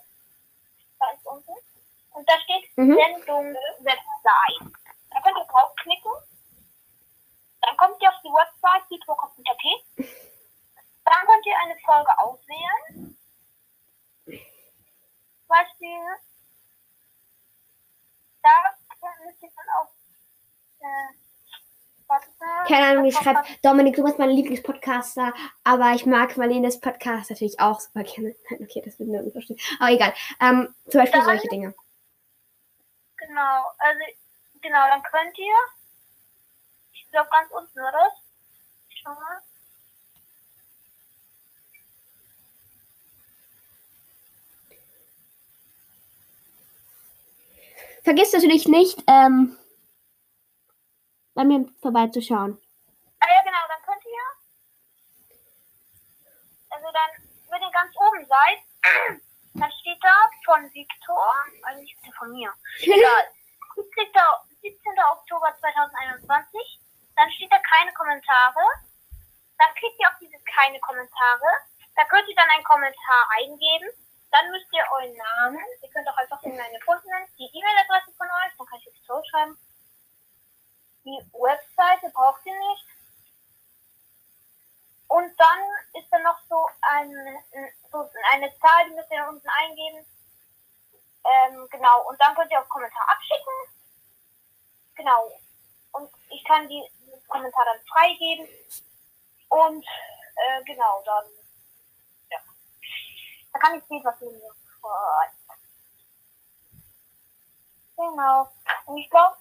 Da 1.00 1.10
ist 1.12 1.26
unten. 1.26 1.54
Und 2.12 2.30
da 2.30 2.34
steht 2.40 2.78
Mhm. 2.78 2.94
Sendung 2.96 3.54
Website. 3.80 4.74
Da 5.10 5.22
könnt 5.22 5.38
ihr 5.38 5.46
draufklicken. 5.46 6.12
Dann 7.62 7.78
kommt 7.78 8.02
ihr 8.02 8.10
auf 8.10 8.22
die 8.24 8.30
Website, 8.30 8.84
die 8.92 9.00
Computer.at. 9.00 9.64
Dann 11.06 11.26
könnt 11.28 11.46
ihr 11.46 11.58
eine 11.60 11.78
Folge 11.80 12.20
auswählen. 12.20 13.18
Zum 14.26 15.48
Beispiel, 15.48 16.00
da 18.42 18.52
müsst 19.26 19.44
ihr 19.44 19.50
dann 19.56 19.70
auf, 19.82 19.90
äh. 20.80 21.31
Keine 22.68 22.86
Ahnung, 22.88 23.06
ich 23.06 23.16
schreibe, 23.16 23.40
kommt 23.42 23.66
Dominik, 23.66 23.96
du 23.96 24.04
bist 24.04 24.20
mein 24.20 24.30
Lieblingspodcaster, 24.32 25.34
aber 25.64 25.94
ich 25.94 26.06
mag 26.06 26.36
Marlenes 26.38 26.80
Podcast 26.80 27.30
natürlich 27.30 27.60
auch 27.60 27.80
super 27.80 28.04
gerne. 28.04 28.36
Nein, 28.50 28.60
okay, 28.64 28.82
das 28.84 29.00
wird 29.00 29.10
nirgends 29.10 29.34
verstehen. 29.34 29.60
Aber 29.80 29.92
egal. 29.92 30.14
Ähm, 30.40 30.74
zum 30.90 31.00
Beispiel 31.00 31.20
Dann- 31.20 31.26
solche 31.26 31.48
Dinge. 31.48 31.74
Genau, 33.18 33.64
also, 33.78 34.00
genau, 34.62 34.88
dann 34.90 35.04
könnt 35.04 35.38
ihr, 35.38 35.56
ich 36.94 37.08
glaube 37.12 37.30
ganz 37.32 37.52
unten, 37.52 37.80
oder? 37.80 38.12
Schau 38.90 39.12
mal. 39.12 39.42
Vergiss 48.04 48.34
natürlich 48.34 48.68
nicht, 48.68 49.04
ähm, 49.08 49.56
bei 51.34 51.44
mir 51.44 51.66
vorbeizuschauen. 51.82 52.60
Ah 53.20 53.28
ja, 53.30 53.42
genau, 53.44 53.64
dann 53.68 53.82
könnt 53.86 54.04
ihr, 54.06 54.26
also 56.70 56.88
dann, 56.92 57.12
wenn 57.50 57.62
ihr 57.62 57.72
ganz 57.72 57.96
oben 57.96 58.26
seid, 58.26 58.60
dann 59.54 59.72
steht 59.72 60.02
da 60.02 60.30
von 60.46 60.64
eigentlich 60.64 61.94
ist 61.94 62.06
der 62.06 62.14
von 62.14 62.32
mir, 62.32 62.54
egal, 62.82 63.26
17. 63.76 64.08
17. 64.62 64.78
Oktober 65.12 65.50
2021, 65.60 66.80
dann 67.16 67.32
steht 67.32 67.52
da 67.52 67.58
keine 67.60 67.92
Kommentare, 67.94 68.62
dann 69.58 69.74
klickt 69.76 70.00
ihr 70.00 70.08
auf 70.08 70.20
dieses 70.22 70.42
keine 70.46 70.80
Kommentare, 70.80 71.50
da 71.96 72.06
könnt 72.06 72.28
ihr 72.30 72.36
dann 72.36 72.50
einen 72.50 72.64
Kommentar 72.64 73.22
eingeben, 73.38 73.90
dann 74.32 74.50
müsst 74.52 74.70
ihr 74.72 74.86
euren 74.94 75.16
Namen, 75.18 75.66
ihr 75.82 75.90
könnt 75.90 76.08
auch 76.08 76.18
einfach 76.18 76.42
irgendeine 76.44 76.80
Post 76.86 77.06
nennen, 77.06 77.28
die 77.38 77.50
E-Mail-Adresse 77.50 78.14
von 78.18 78.28
euch, 78.28 78.54
dann 78.58 78.68
kann 78.68 78.80
ich 78.80 78.86
jetzt 78.86 79.06
zurückschreiben. 79.06 79.58
Die 81.04 81.20
Webseite 81.34 82.10
braucht 82.14 82.46
ihr 82.46 82.58
nicht. 82.58 82.86
Und 85.08 85.34
dann 85.38 86.02
ist 86.02 86.08
da 86.10 86.20
noch 86.20 86.40
so 86.48 86.68
eine, 86.82 87.44
so 87.92 88.10
eine 88.32 88.50
Zahl, 88.60 88.90
die 88.90 88.96
müsst 88.96 89.12
ihr 89.12 89.28
unten 89.28 89.50
eingeben. 89.50 90.06
Ähm, 91.24 91.68
genau, 91.70 92.08
und 92.08 92.20
dann 92.22 92.34
könnt 92.36 92.52
ihr 92.52 92.62
auch 92.62 92.70
Kommentar 92.70 93.10
abschicken. 93.10 93.54
Genau. 94.96 95.32
Und 95.92 96.10
ich 96.30 96.44
kann 96.46 96.68
die 96.70 96.90
Kommentar 97.28 97.66
dann 97.66 97.86
freigeben. 97.88 98.48
Und 99.50 99.86
äh, 99.86 100.64
genau, 100.64 101.02
dann 101.06 101.26
ja. 102.30 102.40
Da 103.52 103.60
kann 103.60 103.78
ich 103.78 103.84
sehen, 103.86 104.04
was 104.04 104.22
ihr 104.22 104.32
mir. 104.32 104.54
Genau. 107.98 108.50
Und 108.86 108.98
ich 108.98 109.10
glaube, 109.10 109.36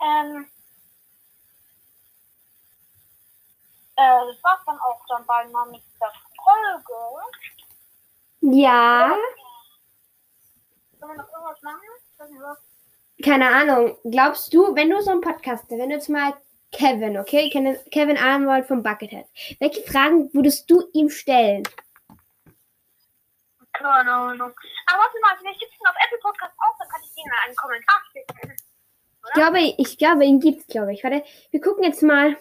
ähm, 0.00 0.46
äh, 3.96 4.26
das 4.26 4.42
war's 4.42 4.60
dann 4.66 4.78
auch 4.78 5.00
dann 5.08 5.26
bald 5.26 5.52
mal 5.52 5.66
mit 5.70 5.82
der 6.00 6.12
Folge. 6.42 6.94
Ja, 8.40 9.16
Sollen 11.00 11.16
wir 11.16 11.22
noch 11.22 11.32
irgendwas 11.32 11.62
machen? 11.62 12.56
Keine 13.24 13.48
Ahnung. 13.48 13.96
Glaubst 14.10 14.52
du, 14.52 14.74
wenn 14.74 14.90
du 14.90 15.00
so 15.00 15.10
ein 15.10 15.20
Podcaster, 15.20 15.78
wenn 15.78 15.90
du 15.90 15.96
jetzt 15.96 16.08
mal 16.08 16.34
Kevin, 16.72 17.18
okay, 17.18 17.50
Kevin 17.90 18.18
Arnold 18.18 18.66
vom 18.66 18.82
Buckethead, 18.82 19.26
welche 19.60 19.82
Fragen 19.82 20.32
würdest 20.34 20.68
du 20.70 20.88
ihm 20.92 21.08
stellen? 21.08 21.62
Keine 23.72 24.12
Ahnung. 24.12 24.52
Aber 24.86 25.02
warte 25.02 25.20
mal, 25.20 25.36
vielleicht 25.38 25.60
gibt's 25.60 25.74
ihn 25.80 25.86
auf 25.86 25.94
Apple 26.04 26.18
Podcast 26.18 26.52
auch, 26.58 26.78
dann 26.78 26.88
kann 26.88 27.00
ich 27.02 27.14
denen 27.14 27.30
mal 27.30 27.46
einen 27.46 27.56
Kommentar 27.56 28.02
schicken. 28.12 28.56
Ich 29.28 29.34
glaube, 29.34 29.60
ich 29.60 29.98
glaube, 29.98 30.24
ihn 30.24 30.40
gibt's, 30.40 30.66
glaube 30.66 30.92
ich. 30.92 31.04
Warte, 31.04 31.22
wir 31.50 31.60
gucken 31.60 31.84
jetzt 31.84 32.02
mal. 32.02 32.36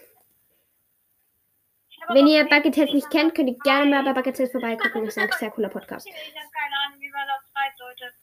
Wenn 2.10 2.28
ihr 2.28 2.46
Buckethead 2.46 2.94
nicht 2.94 3.10
kennt, 3.10 3.36
könnt 3.36 3.50
ihr 3.50 3.58
gerne 3.60 3.90
mal 3.90 4.04
bei. 4.04 4.14
Buckethead 4.14 4.52
vorbeigucken. 4.52 5.06
Das 5.06 5.18
ist 5.18 5.24
ein 5.24 5.30
sehr 5.38 5.52
cooler 5.52 5.70
Podcast. 5.70 6.08
Ich 6.08 6.14
habe 6.14 6.50
keine 6.54 6.76
Ahnung, 6.86 7.02
wie 7.02 7.10
man 7.10 7.28
das 7.28 7.52
schreibt, 7.52 7.80
Leute. 7.80 8.14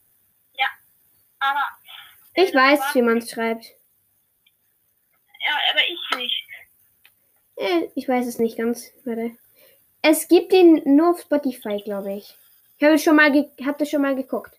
Ja. 0.54 0.66
Aber. 1.40 1.64
Ich 2.34 2.54
weiß, 2.54 2.94
wie 2.94 3.02
man 3.02 3.18
es 3.18 3.30
schreibt. 3.30 3.64
Ja, 5.46 5.54
aber 5.70 5.80
ich 5.80 6.16
nicht. 6.16 6.44
Äh, 7.56 7.88
ich 7.94 8.08
weiß 8.08 8.26
es 8.26 8.38
nicht 8.38 8.56
ganz. 8.56 8.90
Warte. 9.04 9.32
Es 10.00 10.28
gibt 10.28 10.52
ihn 10.52 10.82
nur 10.84 11.10
auf 11.10 11.20
Spotify, 11.20 11.80
glaube 11.82 12.14
ich. 12.14 12.34
Ich 12.78 12.84
habe 12.84 12.98
schon 12.98 13.16
mal 13.16 13.30
habt 13.64 13.80
ihr 13.80 13.86
schon 13.86 14.02
mal 14.02 14.16
geguckt. 14.16 14.54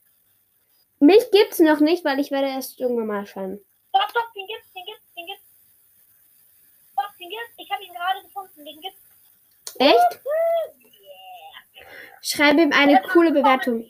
Mich 0.99 1.29
gibt's 1.31 1.59
noch 1.59 1.79
nicht, 1.79 2.05
weil 2.05 2.19
ich 2.19 2.31
werde 2.31 2.47
erst 2.47 2.79
irgendwann 2.79 3.07
mal 3.07 3.25
schauen. 3.25 3.59
Doch, 3.95 4.11
doch, 4.11 4.33
den 4.33 4.45
gibt's, 4.45 4.73
den 4.73 4.85
gibt's, 4.85 5.13
den 5.15 5.25
gibt's. 5.25 5.43
Doch, 6.97 7.15
den 7.17 7.29
gibt's. 7.29 7.53
Ich 7.57 7.71
habe 7.71 7.83
ihn 7.83 7.93
gerade 7.93 8.21
gefunden, 8.23 8.65
den 8.65 8.81
gibt's. 8.81 9.01
Echt? 9.79 10.21
Yeah. 10.21 11.87
Schreibe 12.21 12.61
ihm 12.63 12.73
eine 12.73 12.91
Jetzt 12.93 13.07
coole 13.09 13.31
Bewertung. 13.31 13.87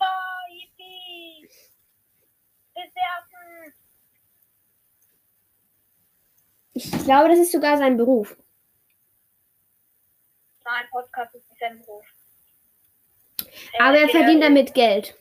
Ich 6.74 6.92
glaube, 7.06 7.30
das 7.30 7.40
ist 7.40 7.52
sogar 7.52 7.78
sein 7.78 7.98
Beruf. 7.98 8.36
Nein, 10.66 10.86
Podcast 10.92 11.34
ist 11.36 11.50
nicht 11.50 11.60
sein 11.60 11.80
Beruf. 11.80 12.06
Aber 13.80 13.98
er 13.98 14.06
Äh, 14.06 14.12
verdient 14.12 14.44
damit 14.44 14.74
Geld. 14.74 15.16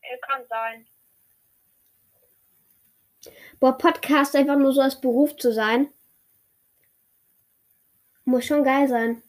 äh, 0.00 0.18
Kann 0.18 0.44
sein. 0.48 0.86
Boah, 3.60 3.76
Podcast 3.78 4.34
einfach 4.36 4.56
nur 4.56 4.72
so 4.72 4.80
als 4.80 5.00
Beruf 5.00 5.36
zu 5.36 5.52
sein. 5.52 5.88
Muss 8.24 8.44
schon 8.46 8.64
geil 8.64 8.88
sein. 8.88 9.22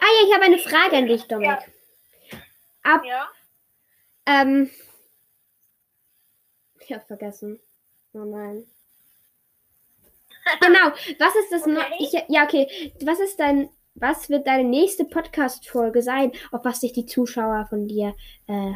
Ah 0.00 0.06
ja, 0.20 0.26
ich 0.28 0.34
habe 0.34 0.44
eine 0.44 0.58
Frage 0.58 0.96
an 0.96 1.06
dich, 1.06 1.24
Dominik. 1.24 1.58
Ab, 2.82 3.02
Ja. 3.04 3.28
ähm, 4.26 4.70
ich 6.80 6.92
habe 6.92 7.04
vergessen. 7.04 7.60
Oh 8.12 8.24
nein. 8.24 8.66
Genau, 10.60 10.92
was 11.18 11.34
ist 11.34 11.50
das 11.50 11.66
noch? 11.66 11.84
Okay. 11.84 11.96
Ich, 11.98 12.12
ja, 12.28 12.44
okay. 12.44 12.92
Was 13.04 13.18
ist 13.18 13.36
dein, 13.40 13.68
was 13.96 14.28
wird 14.30 14.46
deine 14.46 14.62
nächste 14.62 15.04
Podcast-Folge 15.04 16.02
sein, 16.02 16.30
auf 16.52 16.64
was 16.64 16.80
sich 16.80 16.92
die 16.92 17.04
Zuschauer 17.06 17.66
von 17.68 17.88
dir, 17.88 18.14
äh, 18.46 18.74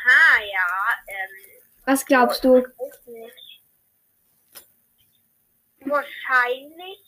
Aha, 0.00 0.42
ja. 0.42 0.66
Ähm, 1.08 1.62
was 1.84 2.04
glaubst 2.04 2.44
du? 2.44 2.64
Wahrscheinlich 5.80 7.00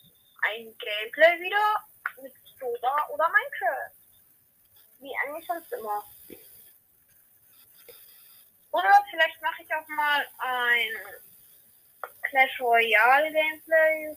ein 0.42 0.76
Gameplay 0.78 1.40
wieder 1.40 1.84
mit 2.20 2.32
Soda 2.58 3.08
oder 3.10 3.28
Minecraft. 3.28 3.92
Wie 4.98 5.12
eigentlich 5.24 5.46
sonst 5.46 5.72
immer. 5.72 6.04
Oder 8.72 9.04
vielleicht 9.10 9.40
mache 9.40 9.62
ich 9.62 9.74
auch 9.74 9.88
mal 9.88 10.26
ein 10.38 10.90
Clash 12.22 12.60
Royale 12.60 13.32
Gameplay. 13.32 14.16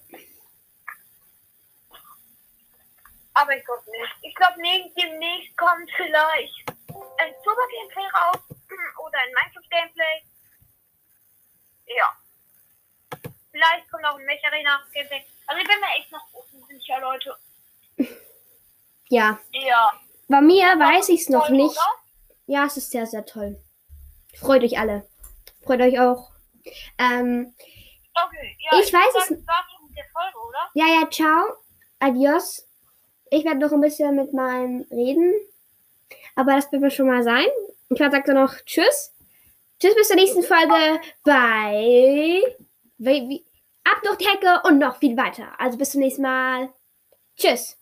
Aber 3.34 3.58
ich 3.58 3.66
glaube 3.66 3.92
nicht. 3.92 4.16
Ich 4.22 4.36
glaube 4.36 4.56
demnächst 4.56 5.58
kommt 5.58 5.92
vielleicht 5.98 6.70
ein 7.18 7.34
Super 7.44 7.68
Gameplay 7.70 8.08
raus 8.08 8.56
oder 9.06 9.20
ein 9.20 9.34
Minecraft 9.34 9.70
Gameplay. 9.70 10.24
Ja. 11.88 12.18
Vielleicht 13.52 13.90
kommt 13.90 14.06
auch 14.06 14.18
ein 14.18 14.26
Mech 14.26 14.44
Arena 14.46 14.82
Gameplay. 14.94 15.24
Also 15.48 15.62
ich 15.62 15.68
bin 15.68 15.80
mir 15.80 15.98
echt 16.00 16.12
noch 16.12 16.28
unsicher, 16.34 17.00
Leute. 17.00 17.38
Ja, 19.10 19.40
Ja. 19.52 19.94
bei 20.28 20.42
mir 20.42 20.66
weiß 20.80 21.10
ich 21.10 21.22
es 21.22 21.30
noch 21.30 21.48
Toll, 21.48 21.58
nicht. 21.58 21.72
oder? 21.72 21.96
Ja, 22.48 22.66
es 22.66 22.78
ist 22.78 22.92
sehr, 22.92 23.06
sehr 23.06 23.26
toll. 23.26 23.62
Freut 24.36 24.64
euch 24.64 24.78
alle. 24.78 25.08
Freut 25.64 25.82
euch 25.82 26.00
auch. 26.00 26.32
Ähm, 26.98 27.54
Okay, 28.18 28.58
ja. 28.72 28.80
Ich 28.80 28.94
weiß 28.94 29.14
das 29.14 29.30
es- 29.32 29.44
Folge, 29.46 30.38
oder? 30.48 30.70
ja, 30.74 30.86
ja, 30.88 31.10
ciao. 31.10 31.58
Adios. 32.00 32.66
Ich 33.30 33.44
werde 33.44 33.60
noch 33.60 33.72
ein 33.74 33.82
bisschen 33.82 34.16
mit 34.16 34.34
meinem 34.34 34.86
reden. 34.92 35.34
Aber 36.36 36.56
das 36.56 36.72
wird 36.72 36.82
mir 36.82 36.92
schon 36.92 37.08
mal 37.08 37.24
sein. 37.24 37.48
Ich 37.90 38.00
werde 38.00 38.18
sagen 38.18 38.34
noch 38.34 38.56
Tschüss. 38.66 39.14
Tschüss 39.80 39.96
bis 39.96 40.08
zur 40.08 40.16
nächsten 40.16 40.44
Folge 40.44 41.00
bei 41.24 42.42
Ab 43.88 44.02
durch 44.04 44.18
die 44.18 44.28
Hecke 44.28 44.62
und 44.68 44.80
noch 44.80 44.98
viel 44.98 45.16
weiter. 45.16 45.60
Also 45.60 45.78
bis 45.78 45.92
zum 45.92 46.02
nächsten 46.02 46.24
Mal. 46.24 46.70
Tschüss. 47.38 47.78